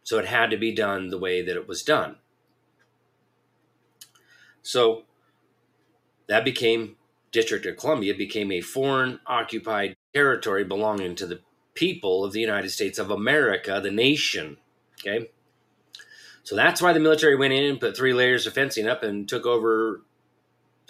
[0.02, 2.16] So it had to be done the way that it was done.
[4.62, 5.04] So
[6.26, 6.96] that became
[7.32, 11.40] District of Columbia became a foreign occupied territory belonging to the
[11.74, 14.56] people of the United States of America, the nation.
[14.98, 15.30] Okay.
[16.42, 19.28] So that's why the military went in and put three layers of fencing up and
[19.28, 20.02] took over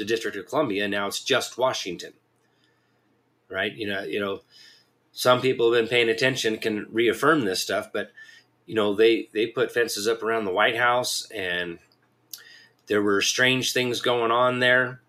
[0.01, 0.89] the District of Columbia.
[0.89, 2.15] Now it's just Washington.
[3.49, 3.75] Right?
[3.75, 4.41] You know, you know,
[5.13, 8.11] some people have been paying attention can reaffirm this stuff, but
[8.67, 11.79] you know, they they put fences up around the White House and
[12.87, 15.03] there were strange things going on there.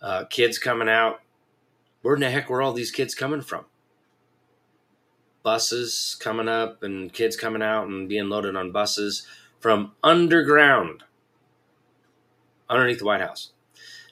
[0.00, 1.20] Uh, kids coming out.
[2.02, 3.66] Where in the heck were all these kids coming from?
[5.42, 9.26] Buses coming up and kids coming out and being loaded on buses
[9.58, 11.02] from underground,
[12.70, 13.50] underneath the White House.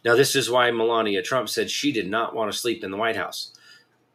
[0.04, 2.96] Now, this is why Melania Trump said she did not want to sleep in the
[2.96, 3.52] White House.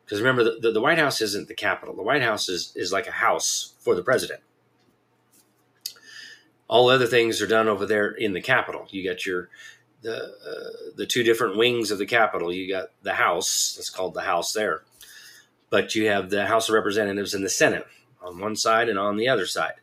[0.05, 1.95] Because remember, the, the, the White House isn't the Capitol.
[1.95, 4.41] The White House is, is like a house for the president.
[6.67, 8.88] All other things are done over there in the Capitol.
[8.89, 9.49] You got your
[10.01, 12.51] the uh, the two different wings of the Capitol.
[12.51, 14.84] You got the House, that's called the House there,
[15.69, 17.86] but you have the House of Representatives and the Senate
[18.21, 19.73] on one side and on the other side.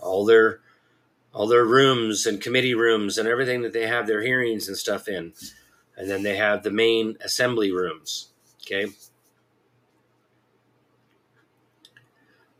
[0.00, 0.60] All their
[1.34, 5.08] all their rooms and committee rooms and everything that they have their hearings and stuff
[5.08, 5.34] in,
[5.96, 8.30] and then they have the main assembly rooms.
[8.62, 8.92] Okay,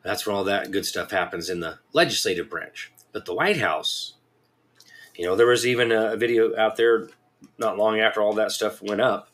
[0.02, 2.92] that's where all that good stuff happens in the legislative branch.
[3.12, 4.14] But the White House
[5.16, 7.08] you know, there was even a video out there
[7.58, 9.28] not long after all that stuff went up,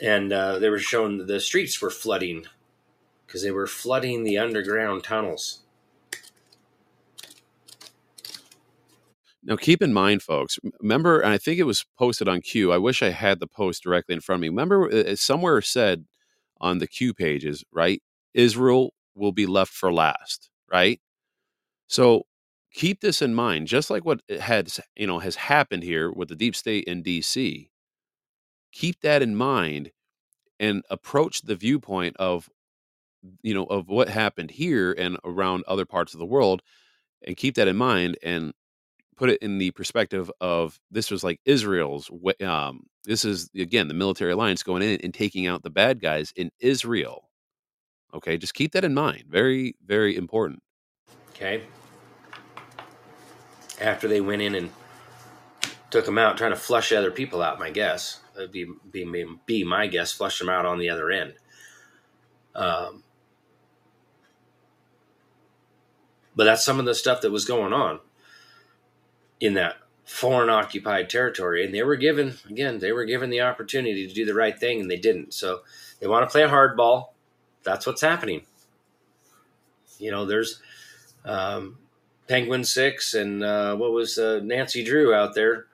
[0.00, 2.46] and uh, they were showing the streets were flooding
[3.26, 5.61] because they were flooding the underground tunnels.
[9.44, 12.72] Now, keep in mind, folks, remember, and I think it was posted on Q.
[12.72, 14.48] I wish I had the post directly in front of me.
[14.48, 16.04] Remember, somewhere said
[16.60, 18.00] on the Q pages, right?
[18.34, 21.00] Israel will be left for last, right?
[21.88, 22.26] So
[22.72, 26.34] keep this in mind just like what has you know has happened here with the
[26.34, 27.68] deep state in dc
[28.72, 29.90] keep that in mind
[30.58, 32.48] and approach the viewpoint of
[33.42, 36.62] you know of what happened here and around other parts of the world
[37.26, 38.52] and keep that in mind and
[39.22, 42.10] put it in the perspective of this was like israel's
[42.44, 46.32] um this is again the military alliance going in and taking out the bad guys
[46.34, 47.30] in israel
[48.12, 50.60] okay just keep that in mind very very important
[51.30, 51.62] okay
[53.80, 54.70] after they went in and
[55.90, 57.58] took them out, trying to flush other people out.
[57.58, 61.34] My guess would be be be my guess, flush them out on the other end.
[62.54, 63.04] Um,
[66.34, 68.00] but that's some of the stuff that was going on
[69.42, 69.74] in that
[70.04, 74.24] foreign occupied territory, and they were given again, they were given the opportunity to do
[74.24, 75.34] the right thing, and they didn't.
[75.34, 75.62] So
[75.98, 77.08] they want to play hardball.
[77.64, 78.42] That's what's happening.
[79.98, 80.60] You know, there's
[81.24, 81.78] um,
[82.28, 85.66] Penguin Six and uh, what was uh, Nancy Drew out there.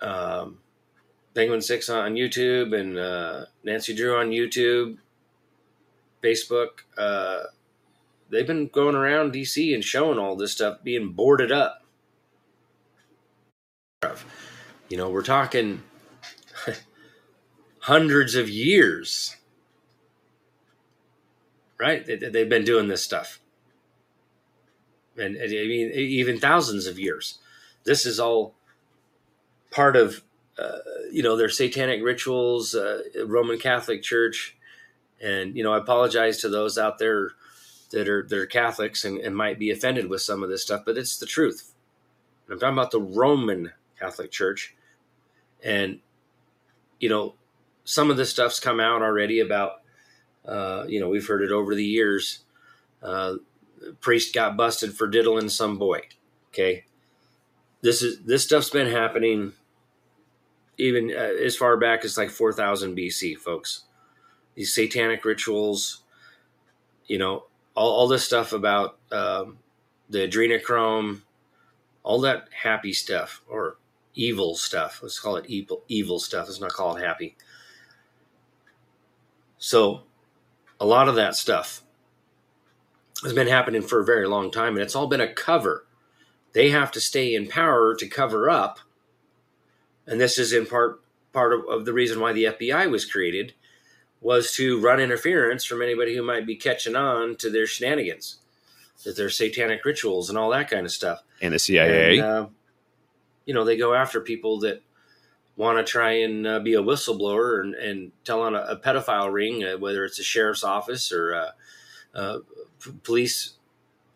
[0.00, 0.58] Um,
[1.34, 4.96] Penguin Six on YouTube and uh, Nancy Drew on YouTube,
[6.22, 6.80] Facebook.
[6.96, 7.44] Uh,
[8.30, 11.82] they've been going around DC and showing all this stuff being boarded up.
[14.88, 15.82] You know, we're talking
[17.80, 19.36] hundreds of years,
[21.78, 22.04] right?
[22.06, 23.40] They've been doing this stuff
[25.18, 27.38] and, and I mean even thousands of years.
[27.84, 28.54] This is all
[29.70, 30.22] part of
[30.58, 30.78] uh,
[31.12, 34.56] you know their satanic rituals, uh, Roman Catholic Church,
[35.20, 37.32] and you know I apologize to those out there
[37.90, 40.82] that are that are Catholics and, and might be offended with some of this stuff,
[40.84, 41.72] but it's the truth.
[42.50, 44.75] I'm talking about the Roman Catholic Church,
[45.66, 45.98] and
[47.00, 47.34] you know
[47.84, 49.82] some of the stuff's come out already about
[50.46, 52.40] uh, you know we've heard it over the years.
[53.02, 53.34] Uh,
[54.00, 56.00] priest got busted for diddling some boy.
[56.48, 56.84] Okay,
[57.82, 59.52] this is this stuff's been happening
[60.78, 63.84] even uh, as far back as like 4000 BC, folks.
[64.54, 66.02] These satanic rituals,
[67.06, 67.44] you know,
[67.74, 69.58] all, all this stuff about um,
[70.08, 71.22] the adrenochrome,
[72.02, 73.76] all that happy stuff or
[74.16, 75.00] evil stuff.
[75.02, 76.48] Let's call it evil, evil stuff.
[76.48, 77.36] Let's not call it happy.
[79.58, 80.02] So,
[80.80, 81.82] a lot of that stuff
[83.22, 85.86] has been happening for a very long time, and it's all been a cover.
[86.52, 88.80] They have to stay in power to cover up,
[90.06, 91.00] and this is in part
[91.32, 93.52] part of, of the reason why the FBI was created
[94.22, 98.38] was to run interference from anybody who might be catching on to their shenanigans,
[99.04, 101.22] that their satanic rituals and all that kind of stuff.
[101.42, 102.46] And the CIA, and, uh,
[103.46, 104.82] you know, they go after people that
[105.56, 109.32] want to try and uh, be a whistleblower and, and tell on a, a pedophile
[109.32, 111.50] ring, uh, whether it's a sheriff's office or uh,
[112.14, 112.38] uh,
[113.02, 113.54] police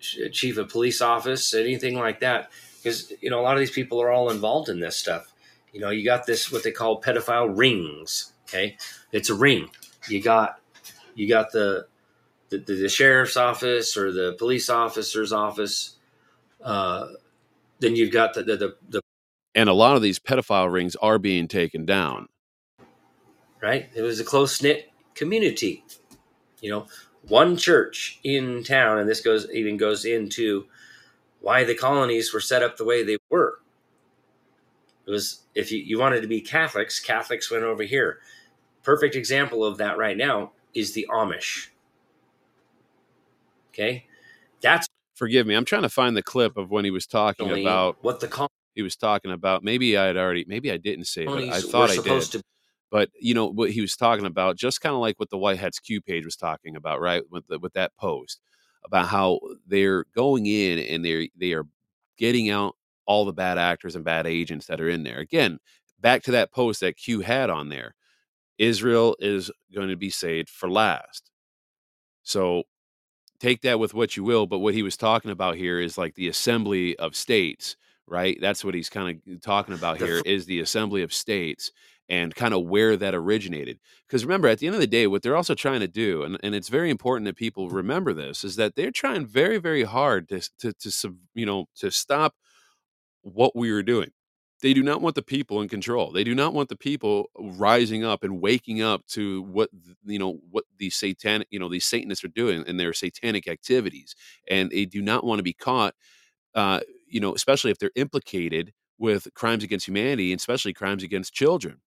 [0.01, 2.51] chief of police office, anything like that.
[2.77, 5.33] Because you know a lot of these people are all involved in this stuff.
[5.73, 8.33] You know, you got this what they call pedophile rings.
[8.49, 8.77] Okay,
[9.13, 9.71] it's a ring.
[10.09, 10.61] You got
[11.15, 11.87] you got the
[12.49, 15.97] the, the sheriff's office or the police officer's office.
[16.63, 17.09] Uh,
[17.79, 19.03] then you've got the the, the
[19.55, 22.29] and a lot of these pedophile rings are being taken down.
[23.63, 25.85] Right, it was a close knit community.
[26.61, 26.87] You know,
[27.29, 30.67] one church in town, and this goes even goes into
[31.41, 33.61] why the colonies were set up the way they were.
[35.07, 38.19] It was if you, you wanted to be Catholics, Catholics went over here.
[38.83, 41.69] Perfect example of that right now is the Amish.
[43.73, 44.07] Okay,
[44.61, 45.55] that's forgive me.
[45.55, 48.29] I'm trying to find the clip of when he was talking about what the
[48.75, 51.91] he was talking about maybe I had already maybe I didn't say, but I thought
[51.91, 52.05] I did.
[52.33, 52.43] to
[52.91, 55.59] But you know what he was talking about, just kind of like what the White
[55.59, 57.23] Hats Q page was talking about, right?
[57.31, 58.41] With the, with that post
[58.85, 61.67] about how they're going in and they're they are
[62.19, 62.77] getting out
[63.07, 65.19] all the bad actors and bad agents that are in there.
[65.19, 65.59] Again,
[66.01, 67.95] back to that post that Q had on there.
[68.59, 71.31] Israel is going to be saved for last.
[72.23, 72.65] So
[73.41, 76.15] take that with what you will, but what he was talking about here is like
[76.15, 77.77] the assembly of states,
[78.11, 78.37] right?
[78.41, 81.71] That's what he's kind of talking about here is the assembly of states
[82.09, 83.79] and kind of where that originated.
[84.07, 86.37] Because remember, at the end of the day, what they're also trying to do, and,
[86.43, 90.29] and it's very important that people remember this, is that they're trying very, very hard
[90.29, 92.35] to to to sub- you know to stop
[93.23, 94.11] what we were doing.
[94.63, 96.13] They do not want the people in control.
[96.13, 99.71] They do not want the people rising up and waking up to what
[100.05, 104.17] you know what these satanic you know these Satanists are doing and their satanic activities,
[104.49, 105.95] and they do not want to be caught.
[106.55, 106.81] Uh,
[107.11, 111.81] you know, especially if they're implicated with crimes against humanity, and especially crimes against children.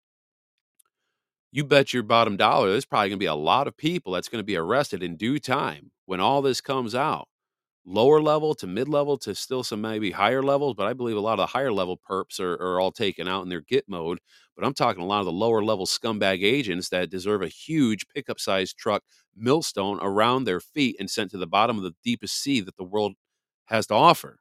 [1.53, 4.29] You bet your bottom dollar, there's probably going to be a lot of people that's
[4.29, 7.29] going to be arrested in due time when all this comes out
[7.87, 11.21] lower level to mid level to still some maybe higher levels, but I believe a
[11.21, 14.17] lot of the higher level perps are, are all taken out in their Gitmo.
[14.57, 18.07] But I'm talking a lot of the lower level scumbag agents that deserve a huge
[18.09, 19.05] pickup sized truck
[19.37, 22.85] millstone around their feet and sent to the bottom of the deepest sea that the
[22.85, 23.15] world
[23.67, 24.40] has to offer.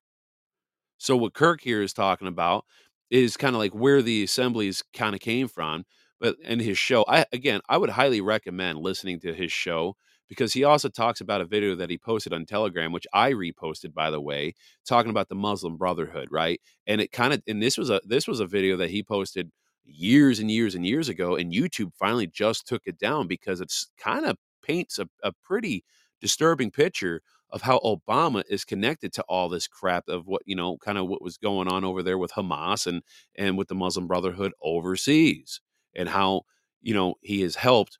[0.99, 2.65] So what Kirk here is talking about
[3.09, 5.85] is kind of like where the assemblies kind of came from.
[6.19, 9.95] But in his show, I again, I would highly recommend listening to his show
[10.27, 13.93] because he also talks about a video that he posted on Telegram, which I reposted,
[13.93, 14.53] by the way,
[14.87, 16.61] talking about the Muslim Brotherhood, right?
[16.85, 19.49] And it kind of, and this was a this was a video that he posted
[19.85, 23.87] years and years and years ago, and YouTube finally just took it down because it's
[23.97, 25.83] kind of paints a, a pretty
[26.21, 27.21] disturbing picture
[27.51, 31.07] of how Obama is connected to all this crap of what you know, kind of
[31.07, 33.03] what was going on over there with Hamas and
[33.35, 35.61] and with the Muslim Brotherhood overseas,
[35.95, 36.43] and how
[36.81, 37.99] you know he has helped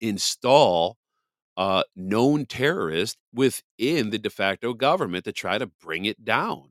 [0.00, 0.98] install
[1.56, 6.70] uh, known terrorists within the de facto government to try to bring it down.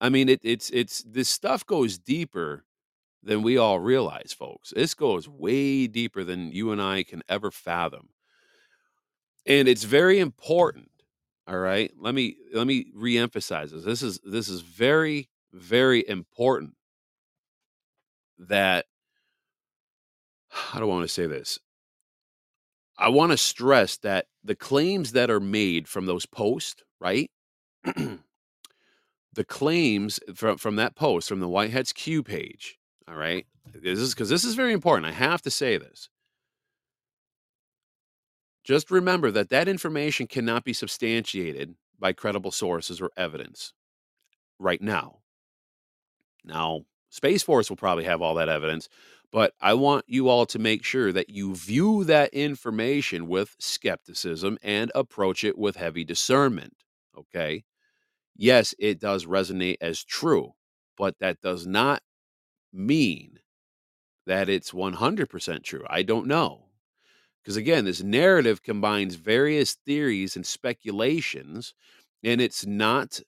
[0.00, 2.64] I mean, it, it's it's this stuff goes deeper
[3.22, 4.72] than we all realize, folks.
[4.74, 8.10] This goes way deeper than you and I can ever fathom,
[9.48, 10.90] and it's very important.
[11.48, 13.84] All right, let me let me reemphasize this.
[13.84, 16.74] This is this is very very important
[18.38, 18.84] that
[20.74, 21.58] I want to say this?
[22.98, 27.30] I want to stress that the claims that are made from those posts, right?
[27.84, 28.18] the
[29.46, 33.46] claims from from that post from the White Hats Q page, all right?
[33.72, 35.06] This is because this is very important.
[35.06, 36.10] I have to say this.
[38.68, 43.72] Just remember that that information cannot be substantiated by credible sources or evidence
[44.58, 45.20] right now.
[46.44, 48.88] Now, Space Force will probably have all that evidence,
[49.32, 54.58] but I want you all to make sure that you view that information with skepticism
[54.62, 56.74] and approach it with heavy discernment.
[57.16, 57.64] Okay.
[58.36, 60.54] Yes, it does resonate as true,
[60.98, 62.02] but that does not
[62.72, 63.40] mean
[64.26, 65.84] that it's 100% true.
[65.90, 66.67] I don't know.
[67.42, 71.74] Because again, this narrative combines various theories and speculations,
[72.22, 73.20] and it's not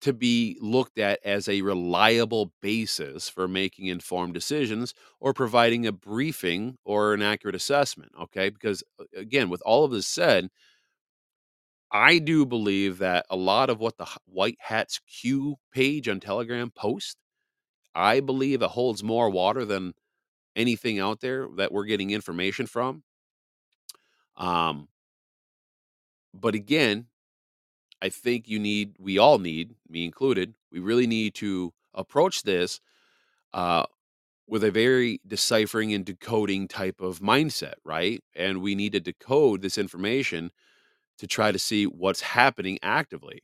[0.00, 5.92] to be looked at as a reliable basis for making informed decisions or providing a
[5.92, 8.10] briefing or an accurate assessment.
[8.20, 8.48] Okay.
[8.48, 10.48] Because uh, again, with all of this said,
[11.92, 16.70] I do believe that a lot of what the White Hats Q page on Telegram
[16.70, 17.16] post,
[17.94, 19.94] I believe it holds more water than
[20.56, 23.02] anything out there that we're getting information from.
[24.36, 24.88] Um,
[26.32, 27.06] but again,
[28.02, 32.80] I think you need, we all need, me included, we really need to approach this
[33.52, 33.84] uh,
[34.46, 38.22] with a very deciphering and decoding type of mindset, right?
[38.34, 40.50] And we need to decode this information
[41.18, 43.42] to try to see what's happening actively.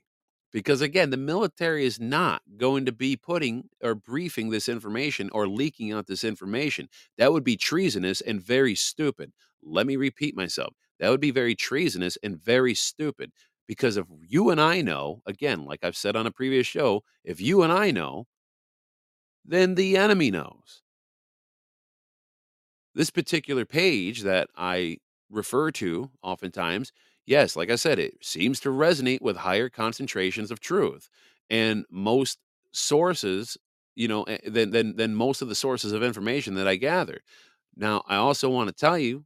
[0.56, 5.46] Because again, the military is not going to be putting or briefing this information or
[5.46, 6.88] leaking out this information.
[7.18, 9.32] That would be treasonous and very stupid.
[9.62, 10.72] Let me repeat myself.
[10.98, 13.32] That would be very treasonous and very stupid.
[13.68, 17.38] Because if you and I know, again, like I've said on a previous show, if
[17.38, 18.24] you and I know,
[19.44, 20.80] then the enemy knows.
[22.94, 26.92] This particular page that I refer to oftentimes,
[27.26, 31.08] yes, like I said, it seems to resonate with higher concentrations of truth.
[31.50, 32.38] And most
[32.72, 33.56] sources,
[33.94, 37.20] you know, eh, than, than, than most of the sources of information that I gather.
[37.76, 39.24] Now, I also want to tell you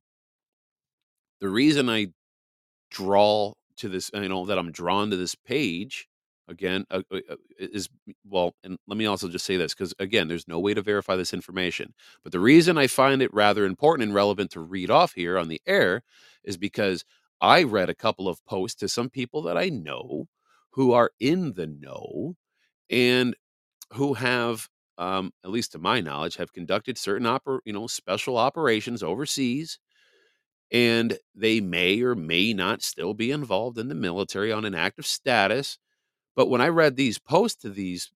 [1.40, 2.08] the reason I
[2.90, 6.08] draw to this, you know, that I'm drawn to this page,
[6.50, 7.88] again uh, uh, uh, is
[8.28, 11.16] well and let me also just say this because again there's no way to verify
[11.16, 15.12] this information but the reason i find it rather important and relevant to read off
[15.14, 16.02] here on the air
[16.44, 17.04] is because
[17.40, 20.26] i read a couple of posts to some people that i know
[20.72, 22.36] who are in the know
[22.90, 23.36] and
[23.94, 24.68] who have
[24.98, 29.78] um, at least to my knowledge have conducted certain oper- you know special operations overseas
[30.72, 35.06] and they may or may not still be involved in the military on an active
[35.06, 35.78] status
[36.36, 38.10] but when I read these posts to these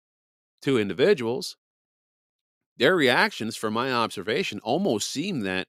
[0.62, 1.56] two individuals,
[2.76, 5.68] their reactions, from my observation, almost seem that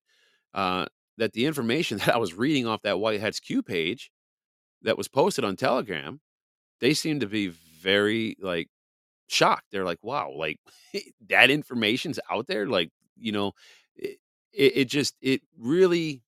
[0.53, 0.85] uh,
[1.17, 4.11] that the information that I was reading off that White Hats Q page
[4.81, 6.19] that was posted on Telegram,
[6.79, 8.69] they seemed to be very like
[9.27, 9.65] shocked.
[9.71, 10.59] They're like, "Wow, like
[11.29, 13.53] that information's out there." Like, you know,
[13.95, 14.17] it,
[14.53, 16.21] it just it really.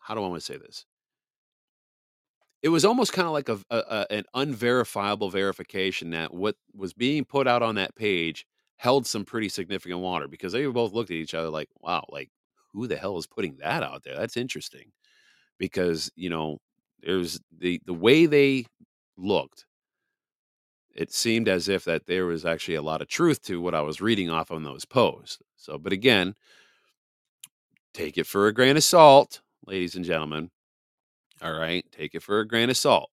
[0.00, 0.86] How do I want to say this?
[2.62, 7.24] it was almost kind of like a, a, an unverifiable verification that what was being
[7.24, 8.46] put out on that page
[8.76, 12.30] held some pretty significant water because they both looked at each other like wow like
[12.72, 14.90] who the hell is putting that out there that's interesting
[15.58, 16.58] because you know
[17.02, 18.66] there's the the way they
[19.16, 19.64] looked
[20.94, 23.80] it seemed as if that there was actually a lot of truth to what i
[23.80, 26.34] was reading off on those posts so but again
[27.94, 30.50] take it for a grain of salt ladies and gentlemen
[31.40, 31.84] all right.
[31.92, 33.10] Take it for a grain of salt.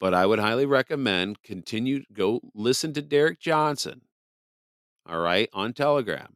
[0.00, 4.02] But I would highly recommend continue go listen to Derek Johnson.
[5.06, 6.34] All right, on Telegram.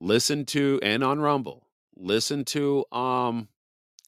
[0.00, 1.66] Listen to and on Rumble.
[1.96, 3.48] Listen to um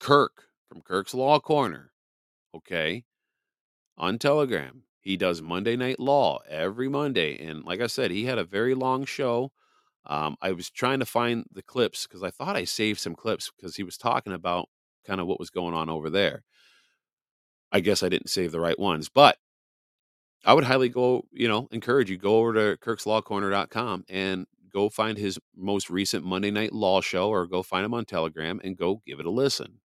[0.00, 1.92] Kirk from Kirk's Law Corner.
[2.54, 3.04] Okay.
[3.96, 4.82] On Telegram.
[5.00, 7.38] He does Monday Night Law every Monday.
[7.38, 9.52] And like I said, he had a very long show.
[10.04, 13.52] Um, I was trying to find the clips because I thought I saved some clips
[13.56, 14.68] because he was talking about
[15.06, 16.42] kind of what was going on over there.
[17.70, 19.38] I guess I didn't save the right ones, but
[20.44, 24.46] I would highly go, you know, encourage you go over to kirkslawcorner.com and
[24.76, 28.60] go find his most recent Monday Night Law show or go find him on Telegram
[28.62, 29.80] and go give it a listen.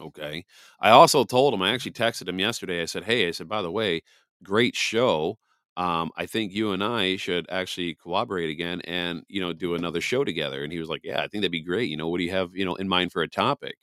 [0.00, 0.44] Okay.
[0.80, 2.82] I also told him, I actually texted him yesterday.
[2.82, 4.02] I said, Hey, I said, by the way,
[4.42, 5.38] great show
[5.76, 10.02] um, I think you and I should actually cooperate again and, you know, do another
[10.02, 10.62] show together.
[10.62, 11.88] And he was like, Yeah, I think that'd be great.
[11.88, 13.76] You know, what do you have, you know, in mind for a topic?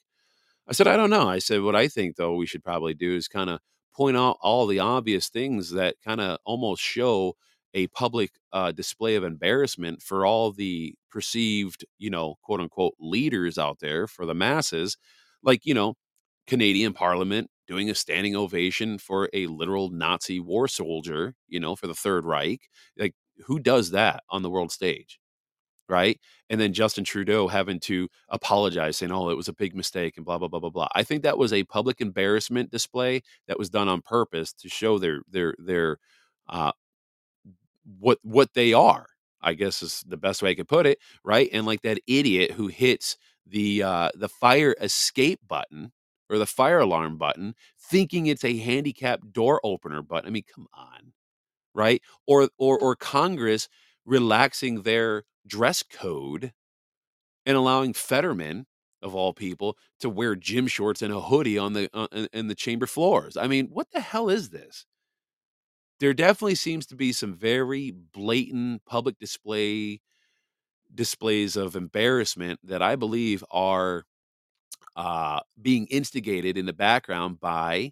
[0.68, 1.28] I said, I don't know.
[1.28, 3.60] I said, What I think, though, we should probably do is kind of
[3.96, 7.36] point out all the obvious things that kind of almost show
[7.74, 13.58] a public uh, display of embarrassment for all the perceived, you know, quote unquote leaders
[13.58, 14.98] out there for the masses.
[15.44, 15.96] Like, you know,
[16.48, 21.88] Canadian Parliament doing a standing ovation for a literal Nazi war soldier, you know, for
[21.88, 22.62] the Third Reich.
[22.98, 23.14] Like,
[23.46, 25.20] who does that on the world stage?
[25.88, 26.20] Right.
[26.52, 30.26] And then Justin Trudeau having to apologize, saying, oh, it was a big mistake and
[30.26, 30.88] blah, blah, blah, blah, blah.
[30.94, 35.00] I think that was a public embarrassment display that was done on purpose to show
[35.00, 35.98] their, their, their,
[36.48, 36.74] uh,
[38.00, 39.08] what, what they are,
[39.42, 41.00] I guess is the best way I could put it.
[41.24, 41.50] Right.
[41.52, 45.92] And like that idiot who hits the, uh, the fire escape button
[46.30, 50.28] or the fire alarm button, thinking it's a handicap door opener button.
[50.28, 51.14] I mean, come on,
[51.74, 52.02] right?
[52.28, 53.68] Or or or Congress
[54.06, 56.54] relaxing their dress code
[57.46, 58.68] and allowing Fetterman
[59.02, 62.56] of all people to wear gym shorts and a hoodie on the uh, in the
[62.56, 63.38] chamber floors.
[63.38, 64.86] I mean, what the hell is this?
[66.00, 70.02] There definitely seems to be some very blatant public display
[70.94, 74.06] displays of embarrassment that I believe are
[74.96, 77.92] uh, being instigated in the background by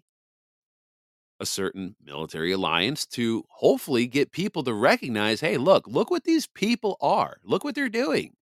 [1.40, 6.46] a certain military alliance to hopefully get people to recognize hey, look, look what these
[6.46, 7.36] people are.
[7.44, 8.34] Look what they're doing.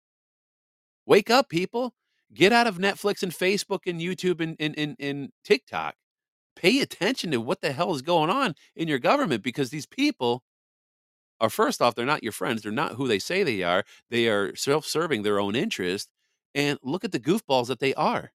[1.05, 1.93] Wake up, people.
[2.33, 5.95] Get out of Netflix and Facebook and YouTube and, and, and, and TikTok.
[6.57, 10.43] Pay attention to what the hell is going on in your government because these people
[11.39, 12.63] are, first off, they're not your friends.
[12.63, 13.83] They're not who they say they are.
[14.09, 16.09] They are self serving their own interest.
[16.55, 18.31] And look at the goofballs that they are.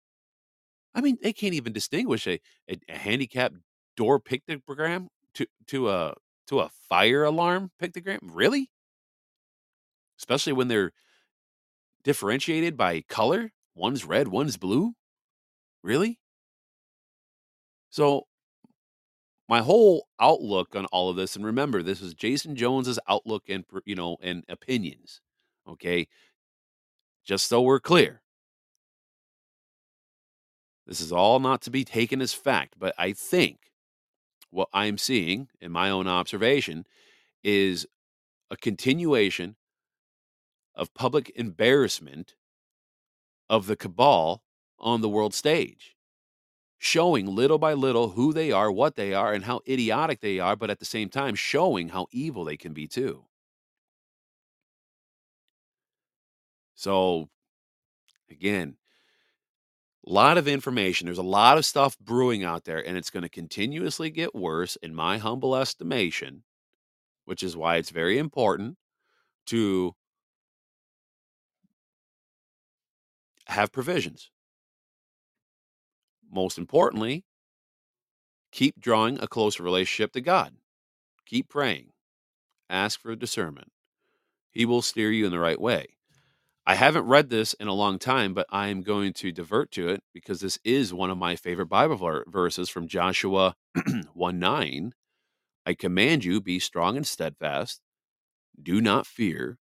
[0.94, 2.40] I mean, they can't even distinguish a,
[2.70, 3.54] a, a handicap
[3.98, 6.14] door pictogram to to a
[6.48, 8.20] to a fire alarm pictogram.
[8.22, 8.70] Really?
[10.20, 10.92] Especially when they're
[12.04, 13.52] differentiated by color.
[13.76, 14.94] One's red, one's blue.
[15.84, 16.20] Really?
[17.92, 18.26] So
[19.48, 23.66] my whole outlook on all of this, and remember, this is Jason Jones's outlook and
[23.86, 25.22] you know and opinions.
[25.70, 26.08] Okay.
[27.24, 28.22] Just so we're clear.
[30.88, 33.58] This is all not to be taken as fact, but I think
[34.50, 36.86] what I'm seeing in my own observation
[37.44, 37.86] is
[38.50, 39.56] a continuation
[40.76, 42.36] of public embarrassment
[43.50, 44.44] of the cabal
[44.80, 45.96] on the world stage.
[46.84, 50.56] Showing little by little who they are, what they are, and how idiotic they are,
[50.56, 53.24] but at the same time, showing how evil they can be too.
[56.74, 57.30] So,
[58.32, 58.78] again,
[60.08, 61.06] a lot of information.
[61.06, 64.76] There's a lot of stuff brewing out there, and it's going to continuously get worse,
[64.78, 66.42] in my humble estimation,
[67.26, 68.76] which is why it's very important
[69.48, 69.94] to
[73.46, 74.32] have provisions.
[76.32, 77.26] Most importantly,
[78.52, 80.54] keep drawing a closer relationship to God.
[81.26, 81.92] Keep praying.
[82.70, 83.72] Ask for discernment.
[84.52, 85.98] He will steer you in the right way.
[86.66, 89.90] I haven't read this in a long time, but I am going to divert to
[89.90, 93.56] it because this is one of my favorite Bible verses from Joshua
[94.14, 94.94] 1 9.
[95.66, 97.82] I command you, be strong and steadfast.
[98.62, 99.58] Do not fear,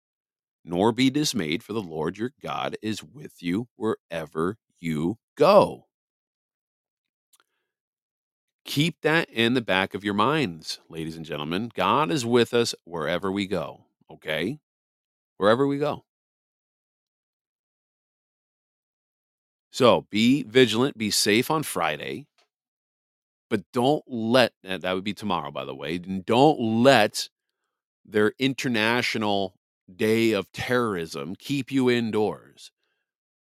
[0.64, 5.86] nor be dismayed, for the Lord your God is with you wherever you go.
[8.70, 11.72] Keep that in the back of your minds, ladies and gentlemen.
[11.74, 14.60] God is with us wherever we go, okay?
[15.38, 16.04] Wherever we go.
[19.72, 22.26] So be vigilant, be safe on Friday,
[23.48, 25.98] but don't let eh, that would be tomorrow, by the way.
[25.98, 27.28] Don't let
[28.04, 29.56] their international
[29.92, 32.70] day of terrorism keep you indoors.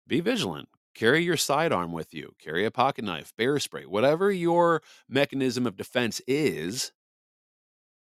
[0.06, 0.68] Be vigilant.
[0.96, 2.34] Carry your sidearm with you.
[2.40, 6.92] Carry a pocket knife, bear spray, whatever your mechanism of defense is.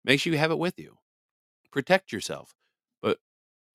[0.03, 0.98] Make sure you have it with you.
[1.72, 2.56] Protect yourself,
[3.02, 3.20] but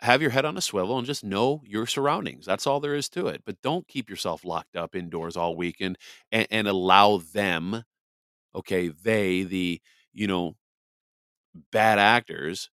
[0.01, 2.47] have your head on a swivel and just know your surroundings.
[2.47, 3.43] That's all there is to it.
[3.47, 5.99] But don't keep yourself locked up indoors all weekend
[6.33, 7.85] and, and allow them,
[8.55, 9.81] okay, they, the,
[10.13, 10.57] you know,
[11.73, 12.71] bad actors,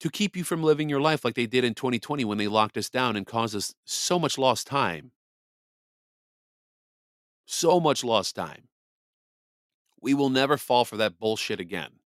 [0.00, 2.76] to keep you from living your life like they did in 2020 when they locked
[2.76, 5.12] us down and caused us so much lost time.
[7.46, 8.68] So much lost time.
[10.00, 12.00] We will never fall for that bullshit again.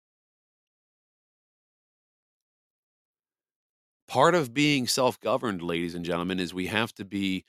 [4.08, 7.46] Part of being self governed, ladies and gentlemen, is we have to be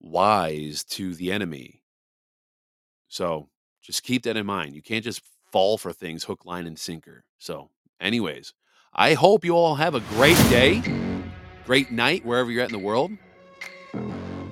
[0.00, 1.82] wise to the enemy.
[3.08, 3.48] So
[3.82, 4.74] just keep that in mind.
[4.74, 7.24] You can't just fall for things hook, line, and sinker.
[7.38, 7.70] So,
[8.00, 8.54] anyways,
[8.92, 10.82] I hope you all have a great day,
[11.64, 13.12] great night, wherever you're at in the world,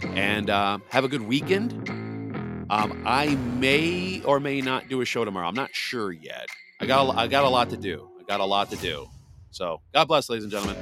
[0.05, 1.73] and uh, have a good weekend.
[2.71, 5.49] Um, I may or may not do a show tomorrow.
[5.49, 6.47] I'm not sure yet.
[6.81, 8.09] I got a, I got a lot to do.
[8.21, 9.09] I got a lot to do.
[9.51, 10.77] So, God bless, ladies and gentlemen.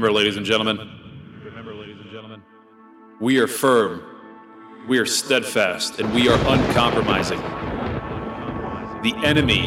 [0.00, 0.90] Remember, ladies and gentlemen,
[3.20, 4.02] we are firm,
[4.88, 7.38] we are steadfast, and we are uncompromising.
[9.02, 9.66] The enemy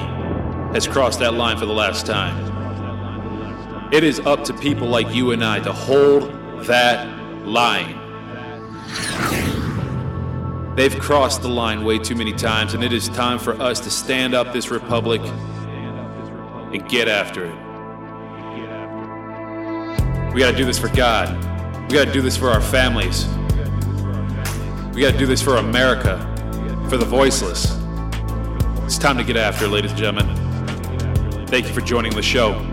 [0.73, 3.93] has crossed that line for the last time.
[3.93, 6.23] It is up to people like you and I to hold
[6.65, 7.07] that
[7.45, 7.99] line.
[10.76, 13.91] They've crossed the line way too many times, and it is time for us to
[13.91, 17.62] stand up this republic and get after it.
[20.34, 21.30] We got to do this for God.
[21.91, 23.27] We got to do this for our families.
[24.95, 26.18] We got to do this for America,
[26.89, 27.77] for the voiceless.
[28.84, 31.45] It's time to get after ladies and gentlemen.
[31.45, 32.73] Thank you for joining the show.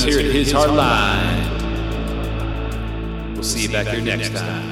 [0.00, 1.50] Us here at His Hard Line.
[3.34, 4.69] We'll see you back here next time.